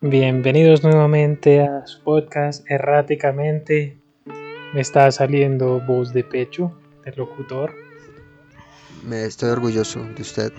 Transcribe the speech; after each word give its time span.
Bienvenidos 0.00 0.84
nuevamente 0.84 1.60
a 1.62 1.86
su 1.86 2.02
podcast 2.02 2.64
Erráticamente. 2.70 3.98
Me 4.72 4.80
está 4.80 5.10
saliendo 5.10 5.80
voz 5.80 6.12
de 6.12 6.22
pecho 6.24 6.72
del 7.04 7.14
locutor. 7.16 7.72
Me 9.04 9.24
estoy 9.24 9.50
orgulloso 9.50 10.00
de 10.04 10.22
usted 10.22 10.52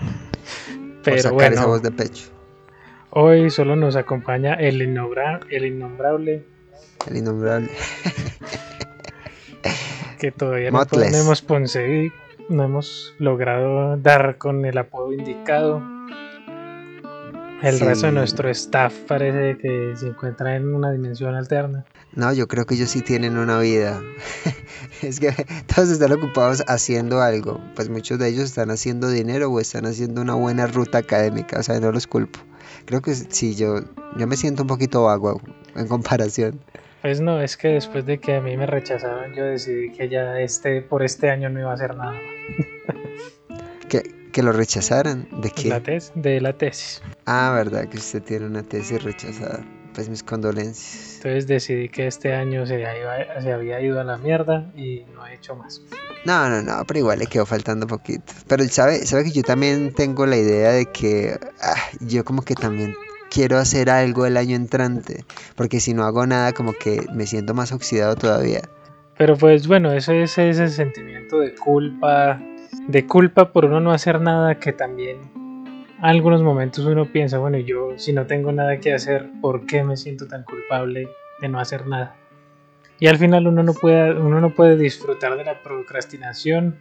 Pero 1.02 1.16
por 1.16 1.18
sacar 1.20 1.32
bueno, 1.34 1.54
esa 1.56 1.66
voz 1.66 1.82
de 1.82 1.90
pecho. 1.90 2.28
hoy 3.10 3.50
solo 3.50 3.76
nos 3.76 3.96
acompaña 3.96 4.54
el, 4.54 4.80
innombra- 4.82 5.40
el 5.50 5.64
innombrable 5.66 6.44
El 7.08 7.16
innombrable. 7.16 7.70
que 10.18 10.32
todavía 10.32 10.70
no, 10.70 10.84
no 10.92 11.02
hemos 11.16 11.40
conseguido, 11.42 12.12
no 12.50 12.64
hemos 12.64 13.14
logrado 13.18 13.96
dar 13.96 14.36
con 14.36 14.64
el 14.66 14.76
apodo 14.76 15.12
indicado. 15.14 15.82
El 17.62 17.76
Sí. 17.76 17.84
resto 17.84 18.06
de 18.06 18.12
nuestro 18.12 18.48
staff 18.50 18.94
parece 19.06 19.58
que 19.58 19.92
se 19.96 20.08
encuentra 20.08 20.56
en 20.56 20.74
una 20.74 20.90
dimensión 20.90 21.34
alterna. 21.34 21.84
No, 22.14 22.32
yo 22.32 22.48
creo 22.48 22.64
que 22.66 22.74
ellos 22.74 22.90
sí 22.90 23.02
tienen 23.02 23.36
una 23.38 23.58
vida. 23.60 24.00
es 25.02 25.20
que 25.20 25.32
todos 25.72 25.90
están 25.90 26.12
ocupados 26.12 26.64
haciendo 26.66 27.20
algo. 27.20 27.60
Pues 27.76 27.88
muchos 27.88 28.18
de 28.18 28.28
ellos 28.28 28.44
están 28.44 28.70
haciendo 28.70 29.08
dinero 29.10 29.50
o 29.50 29.60
están 29.60 29.86
haciendo 29.86 30.20
una 30.22 30.34
buena 30.34 30.66
ruta 30.66 30.98
académica. 30.98 31.58
O 31.60 31.62
sea, 31.62 31.78
no 31.80 31.92
los 31.92 32.06
culpo. 32.06 32.40
Creo 32.86 33.02
que 33.02 33.14
sí, 33.14 33.54
yo, 33.54 33.76
yo 34.16 34.26
me 34.26 34.36
siento 34.36 34.62
un 34.62 34.68
poquito 34.68 35.04
vago 35.04 35.40
en 35.76 35.86
comparación. 35.86 36.60
Pues 37.02 37.20
no, 37.20 37.40
es 37.40 37.56
que 37.56 37.68
después 37.68 38.04
de 38.06 38.18
que 38.18 38.36
a 38.36 38.40
mí 38.40 38.56
me 38.56 38.66
rechazaron, 38.66 39.32
yo 39.34 39.44
decidí 39.44 39.90
que 39.92 40.08
ya 40.08 40.38
este, 40.40 40.82
por 40.82 41.02
este 41.02 41.30
año 41.30 41.48
no 41.48 41.60
iba 41.60 41.70
a 41.70 41.74
hacer 41.74 41.94
nada 41.96 42.12
Que, 44.32 44.42
lo 44.42 44.52
rechazaran. 44.52 45.28
¿De 45.40 45.48
la, 45.68 45.80
qué? 45.80 45.92
tes- 45.92 46.12
de 46.14 46.40
la 46.40 46.52
tesis. 46.52 47.02
Ah, 47.26 47.52
verdad 47.54 47.88
que 47.88 47.96
usted 47.98 48.22
tiene 48.22 48.46
una 48.46 48.62
tesis 48.62 49.02
rechazada. 49.02 49.64
Pues 49.94 50.08
mis 50.08 50.22
condolencias. 50.22 51.16
Entonces 51.16 51.46
decidí 51.48 51.88
que 51.88 52.06
este 52.06 52.32
año 52.34 52.64
se, 52.64 52.80
iba- 52.80 53.40
se 53.40 53.52
había 53.52 53.80
ido 53.80 54.00
a 54.00 54.04
la 54.04 54.16
mierda 54.18 54.70
y 54.76 55.04
no 55.14 55.26
he 55.26 55.34
hecho 55.34 55.56
más. 55.56 55.82
No, 56.24 56.48
no, 56.48 56.62
no, 56.62 56.84
pero 56.86 57.00
igual 57.00 57.18
le 57.18 57.26
quedó 57.26 57.44
faltando 57.46 57.86
poquito. 57.86 58.32
Pero 58.46 58.62
él 58.62 58.70
sabe, 58.70 59.04
sabe 59.06 59.24
que 59.24 59.32
yo 59.32 59.42
también 59.42 59.92
tengo 59.94 60.26
la 60.26 60.36
idea 60.36 60.70
de 60.70 60.86
que 60.86 61.36
ah, 61.62 61.74
yo 62.00 62.24
como 62.24 62.42
que 62.42 62.54
también 62.54 62.94
quiero 63.30 63.58
hacer 63.58 63.90
algo 63.90 64.26
el 64.26 64.36
año 64.36 64.54
entrante. 64.54 65.24
Porque 65.56 65.80
si 65.80 65.92
no 65.92 66.04
hago 66.04 66.24
nada, 66.26 66.52
como 66.52 66.72
que 66.72 67.04
me 67.12 67.26
siento 67.26 67.52
más 67.54 67.72
oxidado 67.72 68.14
todavía. 68.16 68.60
Pero 69.18 69.36
pues 69.36 69.66
bueno, 69.66 69.92
eso 69.92 70.12
es 70.12 70.38
ese 70.38 70.68
sentimiento 70.68 71.40
de 71.40 71.54
culpa, 71.54 72.40
de 72.88 73.06
culpa 73.06 73.52
por 73.52 73.64
uno 73.64 73.80
no 73.80 73.92
hacer 73.92 74.20
nada 74.20 74.56
que 74.56 74.72
también 74.72 75.40
algunos 76.00 76.42
momentos 76.42 76.84
uno 76.86 77.12
piensa, 77.12 77.38
bueno, 77.38 77.58
yo 77.58 77.98
si 77.98 78.12
no 78.12 78.26
tengo 78.26 78.52
nada 78.52 78.78
que 78.78 78.94
hacer, 78.94 79.28
¿por 79.40 79.66
qué 79.66 79.84
me 79.84 79.96
siento 79.96 80.26
tan 80.26 80.44
culpable 80.44 81.08
de 81.40 81.48
no 81.48 81.60
hacer 81.60 81.86
nada? 81.86 82.16
Y 82.98 83.06
al 83.06 83.18
final 83.18 83.46
uno 83.46 83.62
no 83.62 83.74
puede, 83.74 84.12
uno 84.18 84.40
no 84.40 84.54
puede 84.54 84.76
disfrutar 84.76 85.36
de 85.36 85.44
la 85.44 85.62
procrastinación 85.62 86.78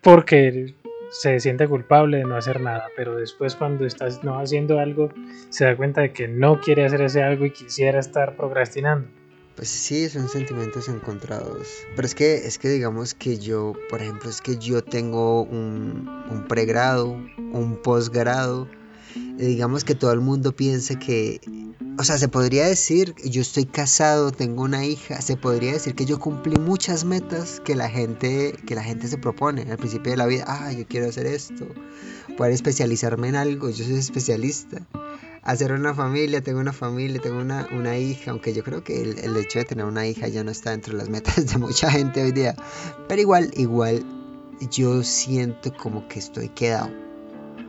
porque 0.00 0.74
se 1.10 1.38
siente 1.40 1.68
culpable 1.68 2.18
de 2.18 2.24
no 2.24 2.36
hacer 2.36 2.60
nada, 2.60 2.86
pero 2.96 3.16
después 3.16 3.56
cuando 3.56 3.86
estás 3.86 4.24
no 4.24 4.38
haciendo 4.38 4.80
algo, 4.80 5.10
se 5.50 5.64
da 5.64 5.76
cuenta 5.76 6.00
de 6.00 6.12
que 6.12 6.26
no 6.28 6.60
quiere 6.60 6.84
hacer 6.84 7.02
ese 7.02 7.22
algo 7.22 7.44
y 7.44 7.50
quisiera 7.50 8.00
estar 8.00 8.36
procrastinando. 8.36 9.08
Pues 9.56 9.68
sí, 9.68 10.08
son 10.08 10.28
sentimientos 10.28 10.88
encontrados. 10.88 11.68
Pero 11.94 12.06
es 12.06 12.14
que, 12.14 12.46
es 12.46 12.58
que 12.58 12.68
digamos 12.68 13.14
que 13.14 13.38
yo, 13.38 13.74
por 13.88 14.02
ejemplo, 14.02 14.28
es 14.28 14.40
que 14.40 14.58
yo 14.58 14.82
tengo 14.82 15.42
un, 15.42 16.08
un 16.28 16.48
pregrado, 16.48 17.16
un 17.52 17.78
posgrado. 17.80 18.68
Digamos 19.36 19.84
que 19.84 19.94
todo 19.94 20.12
el 20.12 20.20
mundo 20.20 20.56
piensa 20.56 20.98
que, 20.98 21.40
o 21.98 22.02
sea, 22.02 22.18
se 22.18 22.26
podría 22.26 22.66
decir, 22.66 23.14
yo 23.24 23.42
estoy 23.42 23.64
casado, 23.64 24.32
tengo 24.32 24.64
una 24.64 24.84
hija, 24.84 25.20
se 25.20 25.36
podría 25.36 25.72
decir 25.72 25.94
que 25.94 26.04
yo 26.04 26.18
cumplí 26.18 26.56
muchas 26.58 27.04
metas 27.04 27.60
que 27.60 27.76
la 27.76 27.88
gente, 27.88 28.56
que 28.66 28.74
la 28.74 28.82
gente 28.82 29.06
se 29.06 29.18
propone 29.18 29.62
al 29.70 29.78
principio 29.78 30.10
de 30.10 30.16
la 30.16 30.26
vida. 30.26 30.44
Ah, 30.48 30.72
yo 30.72 30.84
quiero 30.88 31.08
hacer 31.08 31.26
esto, 31.26 31.64
poder 32.36 32.52
especializarme 32.52 33.28
en 33.28 33.36
algo, 33.36 33.70
yo 33.70 33.84
soy 33.84 33.94
especialista 33.94 34.84
hacer 35.44 35.72
una 35.72 35.94
familia, 35.94 36.42
tengo 36.42 36.58
una 36.58 36.72
familia, 36.72 37.20
tengo 37.20 37.38
una, 37.38 37.68
una 37.72 37.98
hija, 37.98 38.30
aunque 38.30 38.54
yo 38.54 38.64
creo 38.64 38.82
que 38.82 39.02
el, 39.02 39.18
el 39.18 39.36
hecho 39.36 39.58
de 39.58 39.66
tener 39.66 39.84
una 39.84 40.06
hija 40.06 40.26
ya 40.28 40.42
no 40.42 40.50
está 40.50 40.70
dentro 40.70 40.92
de 40.92 40.98
las 40.98 41.08
metas 41.10 41.46
de 41.46 41.58
mucha 41.58 41.90
gente 41.90 42.22
hoy 42.22 42.32
día. 42.32 42.56
Pero 43.08 43.20
igual, 43.20 43.50
igual, 43.56 44.04
yo 44.70 45.02
siento 45.02 45.72
como 45.76 46.08
que 46.08 46.18
estoy 46.18 46.48
quedado. 46.48 46.90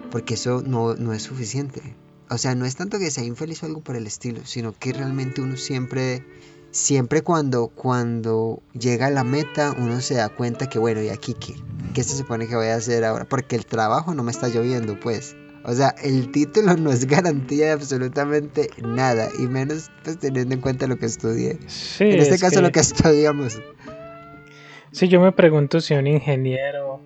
Porque 0.09 0.35
eso 0.35 0.63
no, 0.65 0.95
no 0.95 1.13
es 1.13 1.23
suficiente. 1.23 1.81
O 2.29 2.37
sea, 2.37 2.55
no 2.55 2.65
es 2.65 2.75
tanto 2.75 2.97
que 2.97 3.11
sea 3.11 3.23
infeliz 3.23 3.61
o 3.61 3.65
algo 3.65 3.81
por 3.81 3.95
el 3.97 4.07
estilo, 4.07 4.45
sino 4.45 4.73
que 4.73 4.93
realmente 4.93 5.41
uno 5.41 5.57
siempre, 5.57 6.25
siempre 6.71 7.21
cuando, 7.21 7.67
cuando 7.67 8.63
llega 8.73 9.07
a 9.07 9.11
la 9.11 9.23
meta, 9.23 9.75
uno 9.77 9.99
se 9.99 10.15
da 10.15 10.29
cuenta 10.29 10.69
que, 10.69 10.79
bueno, 10.79 11.01
¿y 11.01 11.09
aquí 11.09 11.33
qué? 11.33 11.55
¿Qué 11.93 12.03
se 12.03 12.17
supone 12.17 12.47
que 12.47 12.55
voy 12.55 12.67
a 12.67 12.75
hacer 12.75 13.03
ahora? 13.03 13.25
Porque 13.25 13.55
el 13.55 13.65
trabajo 13.65 14.15
no 14.15 14.23
me 14.23 14.31
está 14.31 14.47
lloviendo, 14.47 14.97
pues. 14.99 15.35
O 15.67 15.73
sea, 15.73 15.95
el 16.03 16.31
título 16.31 16.75
no 16.77 16.91
es 16.91 17.05
garantía 17.07 17.65
de 17.67 17.71
absolutamente 17.71 18.69
nada, 18.83 19.29
y 19.39 19.43
menos 19.47 19.89
pues 20.03 20.19
teniendo 20.19 20.53
en 20.53 20.61
cuenta 20.61 20.85
lo 20.87 20.97
que 20.97 21.07
estudié. 21.07 21.57
Sí, 21.67 22.03
en 22.03 22.19
este 22.19 22.35
es 22.35 22.41
caso 22.41 22.55
que- 22.57 22.61
lo 22.61 22.71
que 22.71 22.79
estudiamos. 22.81 23.59
Sí, 24.91 25.07
yo 25.07 25.19
me 25.19 25.31
pregunto 25.31 25.81
si 25.81 25.93
un 25.93 26.07
ingeniero 26.07 27.01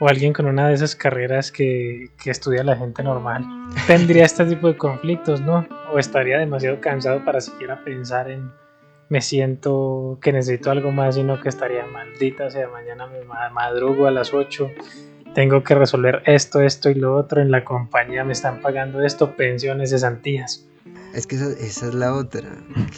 o 0.00 0.08
alguien 0.08 0.32
con 0.32 0.46
una 0.46 0.66
de 0.68 0.74
esas 0.74 0.96
carreras 0.96 1.52
que, 1.52 2.08
que 2.22 2.30
estudia 2.30 2.64
la 2.64 2.74
gente 2.76 3.02
normal 3.02 3.44
tendría 3.86 4.24
este 4.24 4.46
tipo 4.46 4.68
de 4.68 4.76
conflictos, 4.76 5.40
¿no? 5.42 5.66
O 5.92 5.98
estaría 5.98 6.38
demasiado 6.38 6.80
cansado 6.80 7.24
para 7.24 7.40
siquiera 7.40 7.84
pensar 7.84 8.30
en 8.30 8.50
me 9.10 9.20
siento 9.20 10.18
que 10.22 10.32
necesito 10.32 10.70
algo 10.70 10.90
más, 10.92 11.16
sino 11.16 11.40
que 11.40 11.48
estaría 11.48 11.84
maldita, 11.86 12.46
o 12.46 12.50
sea, 12.50 12.68
mañana 12.68 13.06
me 13.08 13.22
ma- 13.24 13.50
madrugo 13.50 14.06
a 14.06 14.10
las 14.12 14.32
8, 14.32 14.70
tengo 15.34 15.62
que 15.62 15.74
resolver 15.74 16.22
esto, 16.26 16.60
esto 16.60 16.90
y 16.90 16.94
lo 16.94 17.16
otro, 17.16 17.40
en 17.40 17.50
la 17.50 17.64
compañía 17.64 18.24
me 18.24 18.32
están 18.32 18.60
pagando 18.60 19.02
esto, 19.02 19.36
pensiones, 19.36 19.90
cesantías. 19.90 20.66
Es 21.14 21.26
que 21.26 21.36
esa, 21.36 21.50
esa 21.50 21.88
es 21.88 21.94
la 21.94 22.14
otra, 22.14 22.48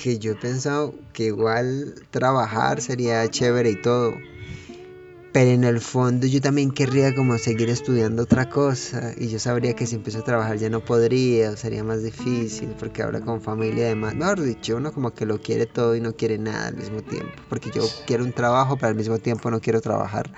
que 0.03 0.19
yo 0.19 0.33
he 0.33 0.37
pensado 0.37 0.95
que 1.13 1.25
igual 1.25 1.95
trabajar 2.11 2.81
sería 2.81 3.27
chévere 3.29 3.71
y 3.71 3.77
todo, 3.77 4.15
pero 5.33 5.51
en 5.51 5.65
el 5.65 5.81
fondo 5.81 6.27
yo 6.27 6.43
también 6.43 6.71
querría 6.71 7.15
como 7.15 7.39
seguir 7.39 7.71
estudiando 7.71 8.25
otra 8.25 8.51
cosa 8.51 9.13
y 9.17 9.29
yo 9.29 9.39
sabría 9.39 9.73
que 9.73 9.87
si 9.87 9.97
empiezo 9.97 10.19
a 10.19 10.25
trabajar 10.25 10.59
ya 10.59 10.69
no 10.69 10.81
podría, 10.81 11.53
o 11.53 11.57
sería 11.57 11.83
más 11.83 12.03
difícil, 12.03 12.75
porque 12.79 13.03
ahora 13.03 13.21
con 13.23 13.41
familia 13.41 13.87
además, 13.87 14.15
mejor 14.15 14.43
dicho, 14.43 14.77
uno 14.77 14.93
como 14.93 15.15
que 15.15 15.25
lo 15.25 15.41
quiere 15.41 15.65
todo 15.65 15.97
y 15.97 16.03
no 16.03 16.13
quiere 16.13 16.37
nada 16.37 16.69
al 16.69 16.77
mismo 16.77 17.01
tiempo, 17.01 17.33
porque 17.49 17.71
yo 17.71 17.83
quiero 18.07 18.25
un 18.25 18.33
trabajo, 18.33 18.77
pero 18.77 18.89
al 18.89 18.95
mismo 18.95 19.19
tiempo 19.19 19.51
no 19.51 19.61
quiero 19.61 19.81
trabajar. 19.81 20.31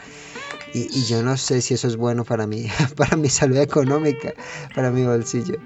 Y, 0.75 0.89
y 0.91 1.05
yo 1.05 1.23
no 1.23 1.37
sé 1.37 1.61
si 1.61 1.75
eso 1.75 1.87
es 1.87 1.97
bueno 1.97 2.25
para 2.25 2.47
mí, 2.47 2.67
para 2.97 3.17
mi 3.17 3.29
salud 3.29 3.57
económica, 3.59 4.35
para 4.75 4.91
mi 4.91 5.05
bolsillo. 5.05 5.57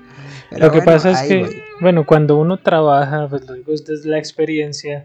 Pero 0.50 0.66
Lo 0.66 0.72
que 0.72 0.78
bueno, 0.78 0.92
pasa 0.92 1.10
es 1.12 1.28
que, 1.28 1.38
voy. 1.42 1.62
bueno, 1.80 2.06
cuando 2.06 2.36
uno 2.36 2.58
trabaja, 2.58 3.26
pues 3.28 3.47
lo 3.47 3.54
digo 3.54 3.72
desde 3.72 4.08
la 4.08 4.18
experiencia, 4.18 5.04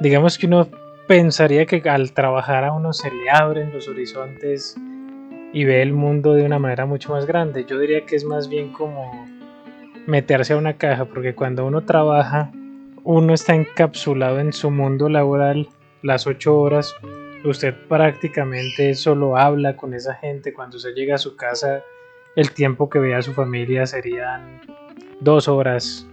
digamos 0.00 0.38
que 0.38 0.46
uno 0.46 0.68
pensaría 1.06 1.66
que 1.66 1.82
al 1.88 2.12
trabajar 2.12 2.64
a 2.64 2.72
uno 2.72 2.92
se 2.92 3.10
le 3.10 3.30
abren 3.30 3.72
los 3.72 3.88
horizontes 3.88 4.76
y 5.52 5.64
ve 5.64 5.82
el 5.82 5.92
mundo 5.92 6.32
de 6.34 6.44
una 6.44 6.58
manera 6.58 6.86
mucho 6.86 7.12
más 7.12 7.26
grande. 7.26 7.64
Yo 7.64 7.78
diría 7.78 8.06
que 8.06 8.16
es 8.16 8.24
más 8.24 8.48
bien 8.48 8.72
como 8.72 9.26
meterse 10.06 10.52
a 10.54 10.56
una 10.56 10.76
caja, 10.78 11.04
porque 11.04 11.34
cuando 11.34 11.66
uno 11.66 11.84
trabaja, 11.84 12.50
uno 13.04 13.34
está 13.34 13.54
encapsulado 13.54 14.40
en 14.40 14.52
su 14.52 14.70
mundo 14.70 15.08
laboral 15.08 15.68
las 16.02 16.26
ocho 16.26 16.58
horas. 16.58 16.94
Usted 17.44 17.74
prácticamente 17.88 18.94
solo 18.94 19.36
habla 19.36 19.76
con 19.76 19.94
esa 19.94 20.14
gente. 20.14 20.52
Cuando 20.52 20.76
usted 20.76 20.94
llega 20.94 21.16
a 21.16 21.18
su 21.18 21.34
casa, 21.36 21.82
el 22.36 22.52
tiempo 22.52 22.88
que 22.88 22.98
ve 22.98 23.14
a 23.14 23.22
su 23.22 23.32
familia 23.32 23.84
serían 23.86 24.60
dos 25.20 25.48
horas 25.48 26.06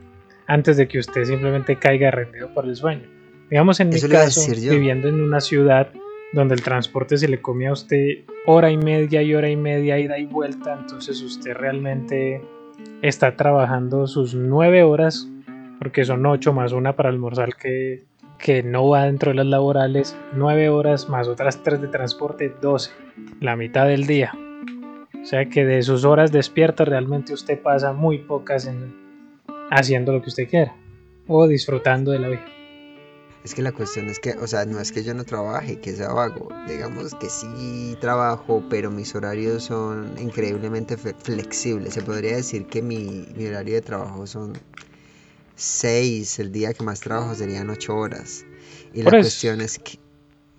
antes 0.48 0.78
de 0.78 0.88
que 0.88 1.00
usted 1.00 1.24
simplemente 1.26 1.76
caiga 1.78 2.10
rendido 2.10 2.52
por 2.54 2.66
el 2.66 2.76
sueño. 2.76 3.08
Digamos 3.50 3.80
en 3.80 3.90
mi 3.90 3.96
Eso 3.96 4.10
caso, 4.10 4.42
viviendo 4.52 5.08
en 5.08 5.22
una 5.22 5.40
ciudad 5.40 5.92
donde 6.34 6.56
el 6.56 6.62
transporte 6.62 7.18
se 7.18 7.28
le 7.28 7.42
come 7.42 7.68
a 7.68 7.74
usted 7.74 8.26
hora 8.46 8.72
y 8.72 8.78
media 8.78 9.22
y 9.22 9.34
hora 9.34 9.50
y 9.50 9.56
media 9.56 10.00
ida 10.00 10.18
y 10.18 10.26
vuelta, 10.26 10.78
entonces 10.80 11.22
usted 11.22 11.54
realmente 11.54 12.42
está 13.02 13.36
trabajando 13.36 14.08
sus 14.08 14.36
nueve 14.36 14.84
horas, 14.84 15.28
porque 15.80 16.06
son 16.06 16.26
ocho 16.26 16.54
más 16.54 16.72
una 16.72 16.96
para 16.96 17.10
almorzar 17.10 17.56
que, 17.56 18.04
que 18.40 18.64
no 18.64 18.88
va 18.88 19.04
dentro 19.04 19.32
de 19.32 19.36
las 19.36 19.46
laborales, 19.46 20.16
nueve 20.34 20.70
horas 20.70 21.10
más 21.10 21.28
otras 21.28 21.62
tres 21.62 21.82
de 21.82 21.90
transporte, 21.90 22.54
doce, 22.62 22.92
la 23.40 23.56
mitad 23.56 23.86
del 23.86 24.08
día. 24.08 24.32
O 25.22 25.26
sea 25.26 25.46
que 25.50 25.66
de 25.66 25.84
sus 25.84 26.06
horas 26.06 26.32
despiertas 26.32 26.88
realmente 26.88 27.34
usted 27.34 27.62
pasa 27.62 27.92
muy 27.92 28.20
pocas 28.20 28.66
en 28.66 28.96
haciendo 29.70 30.14
lo 30.14 30.22
que 30.22 30.30
usted 30.30 30.48
quiera 30.50 30.76
o 31.28 31.48
disfrutando 31.48 32.12
de 32.12 32.20
la 32.20 32.30
vida. 32.30 32.46
Es 33.44 33.54
que 33.54 33.62
la 33.62 33.72
cuestión 33.72 34.08
es 34.10 34.20
que, 34.20 34.32
o 34.34 34.48
sea, 34.48 34.66
no 34.66 34.80
es 34.80 34.92
que 34.92 35.04
yo 35.04 35.14
no 35.14 35.24
trabaje, 35.24 35.80
que 35.80 35.92
sea 35.92 36.12
vago. 36.12 36.50
Digamos 36.68 37.16
que 37.16 37.30
sí 37.30 37.96
trabajo, 38.02 38.64
pero 38.70 38.92
mis 38.92 39.16
horarios 39.16 39.64
son 39.64 40.14
increíblemente 40.20 40.98
flexibles. 40.98 41.94
Se 41.94 42.02
podría 42.02 42.36
decir 42.36 42.68
que 42.68 42.82
mi, 42.82 43.28
mi 43.36 43.46
horario 43.48 43.76
de 43.76 43.82
trabajo 43.82 44.28
son 44.28 44.54
6, 45.60 46.40
el 46.40 46.52
día 46.52 46.74
que 46.74 46.84
más 46.84 47.02
trabajo 47.02 47.36
serían 47.36 47.70
8 47.70 47.96
horas. 47.96 48.46
Y 48.94 49.04
la 49.04 49.12
cuestión 49.12 49.62
es 49.62 49.78
que 49.78 50.00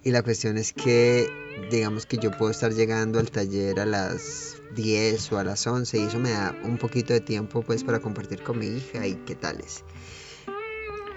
y 0.02 0.12
la 0.12 0.23
cuestión 0.23 0.56
es 0.56 0.73
que 0.73 1.29
digamos 1.70 2.06
que 2.06 2.17
yo 2.17 2.31
puedo 2.31 2.50
estar 2.50 2.73
llegando 2.73 3.19
al 3.19 3.31
taller 3.31 3.81
a 3.81 3.87
las 3.87 4.56
10 4.75 5.32
o 5.32 5.38
a 5.38 5.44
las 5.44 5.67
11 5.67 5.99
y 5.99 6.02
eso 6.02 6.19
me 6.19 6.31
da 6.31 6.56
un 6.64 6.79
poquito 6.79 7.12
de 7.12 7.20
tiempo 7.20 7.61
pues 7.62 7.85
para 7.85 8.00
compartir 8.00 8.43
con 8.43 8.58
mi 8.58 8.67
hija 8.67 9.06
y 9.06 9.14
qué 9.26 9.35
tales. 9.35 9.85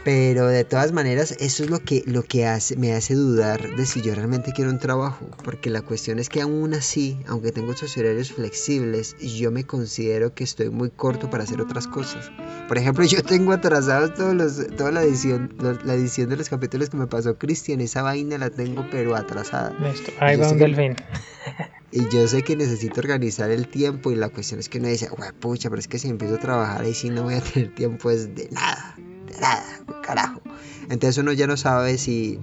Pero 0.04 0.48
de 0.48 0.66
todas 0.66 0.92
maneras, 0.92 1.32
eso 1.40 1.64
es 1.64 1.70
lo 1.70 1.80
que, 1.80 2.04
lo 2.06 2.24
que 2.24 2.46
hace, 2.46 2.76
me 2.76 2.94
hace 2.94 3.16
dudar 3.16 3.76
de 3.78 3.86
si 3.86 4.02
yo 4.02 4.14
realmente 4.14 4.52
quiero 4.52 4.70
un 4.70 4.80
trabajo. 4.80 5.26
Porque 5.46 5.70
la 5.70 5.82
cuestión 5.82 6.20
es 6.20 6.28
que 6.28 6.42
aún 6.42 6.74
así, 6.74 7.18
aunque 7.26 7.54
tengo 7.54 7.72
estos 7.72 7.96
horarios 7.98 8.34
flexibles, 8.34 9.16
yo 9.18 9.50
me 9.50 9.64
considero 9.64 10.34
que 10.34 10.44
estoy 10.44 10.70
muy 10.70 10.90
corto 10.90 11.30
para 11.30 11.46
hacer 11.46 11.62
otras 11.62 11.88
cosas. 11.88 12.32
Por 12.68 12.78
ejemplo, 12.78 13.06
yo 13.06 13.24
tengo 13.24 13.54
atrasados 13.54 14.14
todos 14.14 14.36
los, 14.36 14.68
toda 14.76 14.92
la 14.92 15.04
edición, 15.04 15.56
la 15.86 15.94
edición 15.94 16.30
de 16.30 16.36
los 16.36 16.50
capítulos 16.50 16.90
que 16.90 16.98
me 16.98 17.08
pasó 17.08 17.38
Cristian. 17.38 17.80
Esa 17.80 18.02
vaina 18.02 18.38
la 18.38 18.50
tengo 18.50 18.86
pero 18.92 19.16
atrasada. 19.16 19.74
Ahí 20.20 20.36
va 20.36 20.50
un 20.50 20.58
delfín. 20.58 20.96
Y 21.96 22.10
yo 22.10 22.28
sé 22.28 22.42
que 22.42 22.56
necesito 22.56 23.02
organizar 23.02 23.52
el 23.52 23.68
tiempo 23.68 24.10
y 24.10 24.16
la 24.16 24.30
cuestión 24.30 24.60
es 24.60 24.68
que 24.68 24.80
uno 24.80 24.88
dice, 24.88 25.10
pucha, 25.40 25.70
pero 25.70 25.80
es 25.80 25.88
que 25.88 26.00
si 26.00 26.10
empiezo 26.10 26.34
a 26.34 26.40
trabajar 26.40 26.82
ahí 26.82 26.96
sí 26.96 27.12
no 27.12 27.22
voy 27.22 27.36
a 27.36 27.42
tener 27.42 27.76
tiempo 27.76 28.10
es 28.10 28.34
de 28.34 28.50
nada 28.50 28.96
nada, 29.40 29.66
carajo. 30.02 30.42
Entonces 30.90 31.18
uno 31.18 31.32
ya 31.34 31.48
no 31.48 31.58
sabe 31.58 31.98
si, 31.98 32.40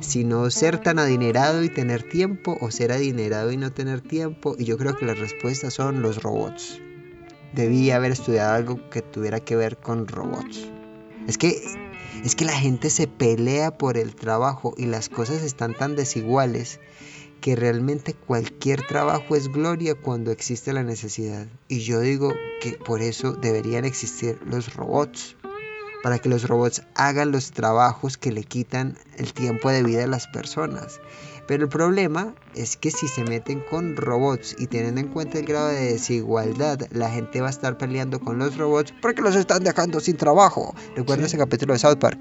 si 0.00 0.24
no 0.24 0.50
ser 0.50 0.78
tan 0.78 0.98
adinerado 0.98 1.62
y 1.62 1.68
tener 1.68 2.02
tiempo 2.02 2.56
o 2.60 2.70
ser 2.70 2.92
adinerado 2.92 3.52
y 3.52 3.56
no 3.56 3.72
tener 3.72 4.00
tiempo. 4.00 4.54
Y 4.58 4.64
yo 4.64 4.78
creo 4.78 4.96
que 4.96 5.06
las 5.06 5.18
respuestas 5.18 5.74
son 5.74 6.02
los 6.02 6.22
robots. 6.22 6.80
Debí 7.54 7.90
haber 7.90 8.12
estudiado 8.12 8.54
algo 8.54 8.90
que 8.90 9.02
tuviera 9.02 9.40
que 9.40 9.56
ver 9.56 9.78
con 9.78 10.06
robots. 10.06 10.68
Es 11.26 11.38
que, 11.38 11.62
es 12.24 12.34
que 12.34 12.44
la 12.44 12.58
gente 12.58 12.90
se 12.90 13.06
pelea 13.06 13.76
por 13.76 13.96
el 13.96 14.14
trabajo 14.14 14.74
y 14.76 14.86
las 14.86 15.08
cosas 15.08 15.42
están 15.42 15.74
tan 15.74 15.96
desiguales 15.96 16.80
que 17.40 17.54
realmente 17.54 18.14
cualquier 18.14 18.86
trabajo 18.86 19.36
es 19.36 19.48
gloria 19.48 19.94
cuando 19.94 20.32
existe 20.32 20.72
la 20.72 20.82
necesidad. 20.82 21.46
Y 21.68 21.80
yo 21.80 22.00
digo 22.00 22.32
que 22.60 22.72
por 22.72 23.00
eso 23.00 23.32
deberían 23.32 23.84
existir 23.84 24.40
los 24.44 24.74
robots 24.74 25.36
para 26.02 26.18
que 26.18 26.28
los 26.28 26.48
robots 26.48 26.82
hagan 26.94 27.32
los 27.32 27.52
trabajos 27.52 28.16
que 28.16 28.32
le 28.32 28.44
quitan 28.44 28.96
el 29.16 29.32
tiempo 29.32 29.70
de 29.70 29.82
vida 29.82 30.04
a 30.04 30.08
las 30.08 30.26
personas. 30.28 31.00
Pero 31.48 31.64
el 31.64 31.70
problema 31.70 32.34
es 32.54 32.76
que 32.76 32.90
si 32.90 33.08
se 33.08 33.24
meten 33.24 33.60
con 33.70 33.96
robots 33.96 34.54
y 34.58 34.66
teniendo 34.66 35.00
en 35.00 35.08
cuenta 35.08 35.38
el 35.38 35.46
grado 35.46 35.68
de 35.68 35.92
desigualdad, 35.92 36.80
la 36.90 37.10
gente 37.10 37.40
va 37.40 37.46
a 37.46 37.50
estar 37.50 37.78
peleando 37.78 38.20
con 38.20 38.38
los 38.38 38.58
robots 38.58 38.92
porque 39.00 39.22
los 39.22 39.34
están 39.34 39.64
dejando 39.64 39.98
sin 39.98 40.18
trabajo. 40.18 40.74
¿Recuerda 40.94 41.24
ese 41.24 41.38
capítulo 41.38 41.72
de 41.72 41.78
South 41.78 41.96
Park? 41.98 42.18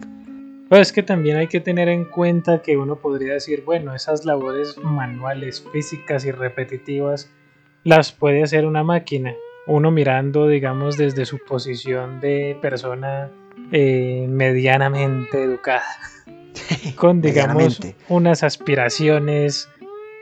Pues 0.70 0.82
es 0.82 0.94
que 0.94 1.04
también 1.04 1.38
hay 1.38 1.48
que 1.48 1.60
tener 1.60 1.90
en 1.90 2.06
cuenta 2.06 2.62
que 2.62 2.78
uno 2.78 2.98
podría 2.98 3.34
decir, 3.34 3.64
bueno, 3.66 3.94
esas 3.94 4.26
labores 4.26 4.78
manuales, 4.78 5.64
físicas 5.74 6.24
y 6.24 6.32
repetitivas 6.32 7.30
las 7.84 8.14
puede 8.14 8.44
hacer 8.44 8.66
una 8.66 8.84
máquina. 8.84 9.34
Uno 9.66 9.92
mirando, 9.92 10.48
digamos, 10.48 10.98
desde 10.98 11.26
su 11.26 11.40
posición 11.40 12.22
de 12.22 12.58
persona 12.62 13.30
eh, 13.72 14.26
medianamente 14.30 15.44
educada, 15.44 15.84
con 16.96 17.22
digamos 17.22 17.80
unas 18.10 18.44
aspiraciones 18.44 19.70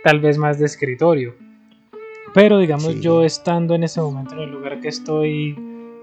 tal 0.03 0.19
vez 0.19 0.37
más 0.37 0.59
de 0.59 0.65
escritorio. 0.65 1.35
Pero 2.33 2.57
digamos 2.59 2.99
yo 2.99 3.23
estando 3.23 3.75
en 3.75 3.83
ese 3.83 4.01
momento 4.01 4.33
en 4.33 4.41
el 4.41 4.51
lugar 4.51 4.81
que 4.81 4.89
estoy, 4.89 5.57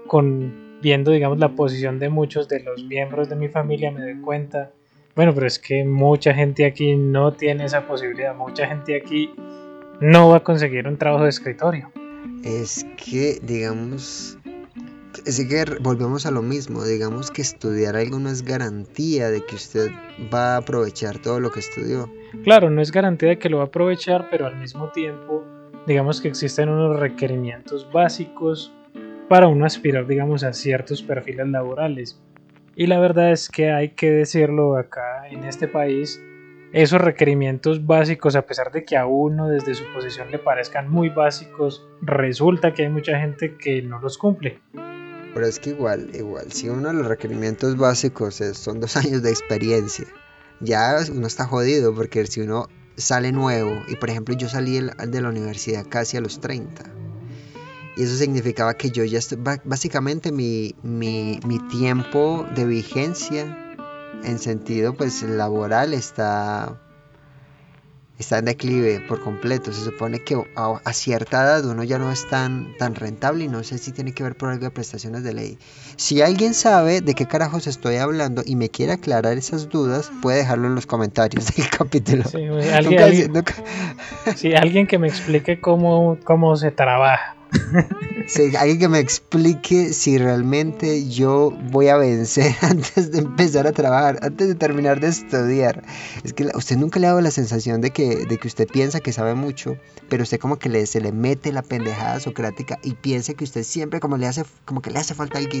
con 0.07 0.79
viendo 0.81 1.11
digamos 1.11 1.39
la 1.39 1.49
posición 1.49 1.99
de 1.99 2.09
muchos 2.09 2.49
de 2.49 2.61
los 2.61 2.83
miembros 2.83 3.29
de 3.29 3.35
mi 3.35 3.47
familia, 3.47 3.91
me 3.91 4.01
doy 4.01 4.19
cuenta, 4.19 4.71
bueno, 5.15 5.33
pero 5.33 5.47
es 5.47 5.59
que 5.59 5.85
mucha 5.85 6.33
gente 6.33 6.65
aquí 6.65 6.95
no 6.95 7.33
tiene 7.33 7.65
esa 7.65 7.87
posibilidad, 7.87 8.35
mucha 8.35 8.67
gente 8.67 8.95
aquí 8.95 9.31
no 9.99 10.29
va 10.29 10.37
a 10.37 10.43
conseguir 10.43 10.87
un 10.87 10.97
trabajo 10.97 11.23
de 11.23 11.29
escritorio. 11.29 11.91
Es 12.43 12.85
que, 12.97 13.39
digamos, 13.41 14.37
Así 15.27 15.47
que 15.47 15.63
volvemos 15.79 16.25
a 16.25 16.31
lo 16.31 16.41
mismo, 16.41 16.83
digamos 16.83 17.31
que 17.31 17.41
estudiar 17.41 17.95
algo 17.95 18.19
no 18.19 18.29
es 18.29 18.43
garantía 18.43 19.29
de 19.29 19.45
que 19.45 19.55
usted 19.55 19.89
va 20.33 20.55
a 20.55 20.57
aprovechar 20.57 21.19
todo 21.19 21.39
lo 21.39 21.51
que 21.51 21.59
estudió. 21.59 22.11
Claro, 22.43 22.69
no 22.69 22.81
es 22.81 22.91
garantía 22.91 23.29
de 23.29 23.39
que 23.39 23.49
lo 23.49 23.57
va 23.57 23.63
a 23.63 23.67
aprovechar, 23.67 24.27
pero 24.29 24.47
al 24.47 24.57
mismo 24.57 24.89
tiempo, 24.89 25.43
digamos 25.87 26.19
que 26.19 26.27
existen 26.27 26.69
unos 26.69 26.99
requerimientos 26.99 27.87
básicos 27.91 28.73
para 29.29 29.47
uno 29.47 29.65
aspirar, 29.65 30.07
digamos, 30.07 30.43
a 30.43 30.53
ciertos 30.53 31.01
perfiles 31.01 31.47
laborales. 31.47 32.19
Y 32.75 32.87
la 32.87 32.99
verdad 32.99 33.31
es 33.31 33.49
que 33.49 33.71
hay 33.71 33.89
que 33.89 34.09
decirlo 34.11 34.77
acá 34.77 35.27
en 35.29 35.43
este 35.43 35.67
país, 35.67 36.19
esos 36.73 36.99
requerimientos 36.99 37.85
básicos, 37.85 38.35
a 38.35 38.47
pesar 38.47 38.71
de 38.71 38.83
que 38.83 38.97
a 38.97 39.05
uno 39.05 39.47
desde 39.47 39.75
su 39.75 39.85
posición 39.93 40.31
le 40.31 40.39
parezcan 40.39 40.89
muy 40.89 41.09
básicos, 41.09 41.87
resulta 42.01 42.73
que 42.73 42.83
hay 42.83 42.89
mucha 42.89 43.19
gente 43.19 43.55
que 43.57 43.83
no 43.83 43.99
los 43.99 44.17
cumple. 44.17 44.59
Pero 45.33 45.47
es 45.47 45.59
que 45.59 45.71
igual, 45.71 46.11
igual, 46.13 46.51
si 46.51 46.69
uno 46.69 46.89
de 46.89 46.93
los 46.93 47.07
requerimientos 47.07 47.75
básicos 47.77 48.41
son 48.53 48.79
dos 48.79 48.95
años 48.97 49.21
de 49.23 49.29
experiencia, 49.29 50.05
ya 50.59 50.97
uno 51.11 51.27
está 51.27 51.45
jodido 51.45 51.93
porque 51.93 52.25
si 52.27 52.41
uno 52.41 52.67
sale 52.95 53.31
nuevo, 53.31 53.71
y 53.87 53.95
por 53.95 54.09
ejemplo 54.09 54.35
yo 54.35 54.47
salí 54.47 54.79
de 54.79 55.21
la 55.21 55.29
universidad 55.29 55.85
casi 55.87 56.17
a 56.17 56.21
los 56.21 56.39
30, 56.39 56.83
y 57.95 58.03
eso 58.03 58.15
significaba 58.15 58.75
que 58.75 58.91
yo 58.91 59.03
ya, 59.03 59.19
básicamente 59.65 60.31
mi, 60.31 60.75
mi, 60.83 61.39
mi 61.45 61.59
tiempo 61.69 62.45
de 62.55 62.65
vigencia 62.65 63.75
en 64.23 64.39
sentido 64.39 64.93
pues 64.93 65.21
laboral 65.23 65.93
está 65.93 66.79
está 68.19 68.37
en 68.37 68.45
declive 68.45 68.99
por 69.07 69.21
completo. 69.21 69.71
Se 69.73 69.83
supone 69.83 70.19
que 70.19 70.41
a, 70.55 70.93
cierta 70.93 71.43
edad 71.43 71.65
uno 71.65 71.83
ya 71.83 71.97
no 71.97 72.11
es 72.11 72.27
tan, 72.29 72.75
tan 72.77 72.95
rentable 72.95 73.45
y 73.45 73.47
no 73.47 73.63
sé 73.63 73.77
si 73.77 73.91
tiene 73.91 74.13
que 74.13 74.23
ver 74.23 74.35
por 74.35 74.49
algo 74.49 74.63
de 74.65 74.71
prestaciones 74.71 75.23
de 75.23 75.33
ley. 75.33 75.57
Si 75.95 76.21
alguien 76.21 76.53
sabe 76.53 77.01
de 77.01 77.13
qué 77.13 77.25
carajos 77.25 77.67
estoy 77.67 77.97
hablando 77.97 78.43
y 78.45 78.55
me 78.55 78.69
quiere 78.69 78.93
aclarar 78.93 79.37
esas 79.37 79.69
dudas, 79.69 80.11
puede 80.21 80.39
dejarlo 80.39 80.67
en 80.67 80.75
los 80.75 80.85
comentarios 80.85 81.47
del 81.55 81.69
capítulo. 81.69 82.23
Sí, 82.25 82.45
alguien, 82.71 83.43
alguien 84.57 84.87
que 84.87 84.97
me 84.99 85.07
explique 85.07 85.59
cómo, 85.59 86.17
cómo 86.23 86.55
se 86.55 86.71
trabaja. 86.71 87.35
Sí, 88.27 88.55
alguien 88.55 88.79
que 88.79 88.87
me 88.89 88.99
explique 88.99 89.93
si 89.93 90.17
realmente 90.17 91.07
yo 91.07 91.51
voy 91.71 91.87
a 91.87 91.97
vencer 91.97 92.53
antes 92.61 93.11
de 93.11 93.19
empezar 93.19 93.67
a 93.67 93.71
trabajar, 93.71 94.19
antes 94.21 94.47
de 94.47 94.55
terminar 94.55 94.99
de 94.99 95.07
estudiar. 95.07 95.83
Es 96.23 96.33
que 96.33 96.47
usted 96.55 96.77
nunca 96.77 96.99
le 96.99 97.07
ha 97.07 97.09
dado 97.09 97.21
la 97.21 97.31
sensación 97.31 97.81
de 97.81 97.91
que, 97.91 98.25
de 98.25 98.37
que 98.37 98.47
usted 98.47 98.67
piensa 98.67 98.99
que 98.99 99.13
sabe 99.13 99.35
mucho, 99.35 99.77
pero 100.09 100.23
usted 100.23 100.39
como 100.39 100.57
que 100.57 100.69
le, 100.69 100.85
se 100.85 100.99
le 100.99 101.11
mete 101.11 101.51
la 101.51 101.61
pendejada 101.61 102.19
socrática 102.19 102.79
y 102.83 102.95
piensa 102.95 103.33
que 103.33 103.43
usted 103.43 103.63
siempre 103.63 103.99
como 103.99 104.17
le 104.17 104.27
hace, 104.27 104.43
como 104.65 104.81
que 104.81 104.91
le 104.91 104.99
hace 104.99 105.13
falta 105.13 105.37
algo. 105.37 105.53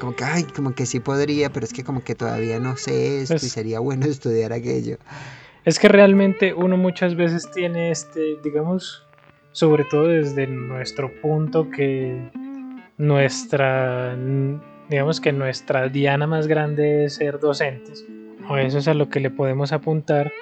Como 0.00 0.14
que, 0.14 0.24
ay, 0.24 0.44
como 0.44 0.74
que 0.74 0.86
sí 0.86 1.00
podría, 1.00 1.52
pero 1.52 1.66
es 1.66 1.72
que 1.72 1.84
como 1.84 2.02
que 2.02 2.14
todavía 2.14 2.60
no 2.60 2.76
sé 2.76 3.22
esto 3.22 3.34
y 3.36 3.48
sería 3.48 3.80
bueno 3.80 4.06
estudiar 4.10 4.52
aquello. 4.52 4.98
Es 5.64 5.78
que 5.78 5.88
realmente 5.88 6.54
uno 6.54 6.76
muchas 6.76 7.14
veces 7.14 7.50
tiene 7.50 7.90
este, 7.90 8.36
digamos, 8.42 9.04
sobre 9.58 9.82
todo 9.82 10.06
desde 10.06 10.46
nuestro 10.46 11.10
punto 11.20 11.68
que 11.68 12.30
nuestra, 12.96 14.16
digamos 14.88 15.20
que 15.20 15.32
nuestra 15.32 15.88
diana 15.88 16.28
más 16.28 16.46
grande 16.46 17.06
es 17.06 17.16
ser 17.16 17.40
docentes, 17.40 18.06
o 18.48 18.56
eso 18.56 18.78
es 18.78 18.86
a 18.86 18.94
lo 18.94 19.08
que 19.08 19.18
le 19.18 19.30
podemos 19.30 19.72
apuntar, 19.72 20.32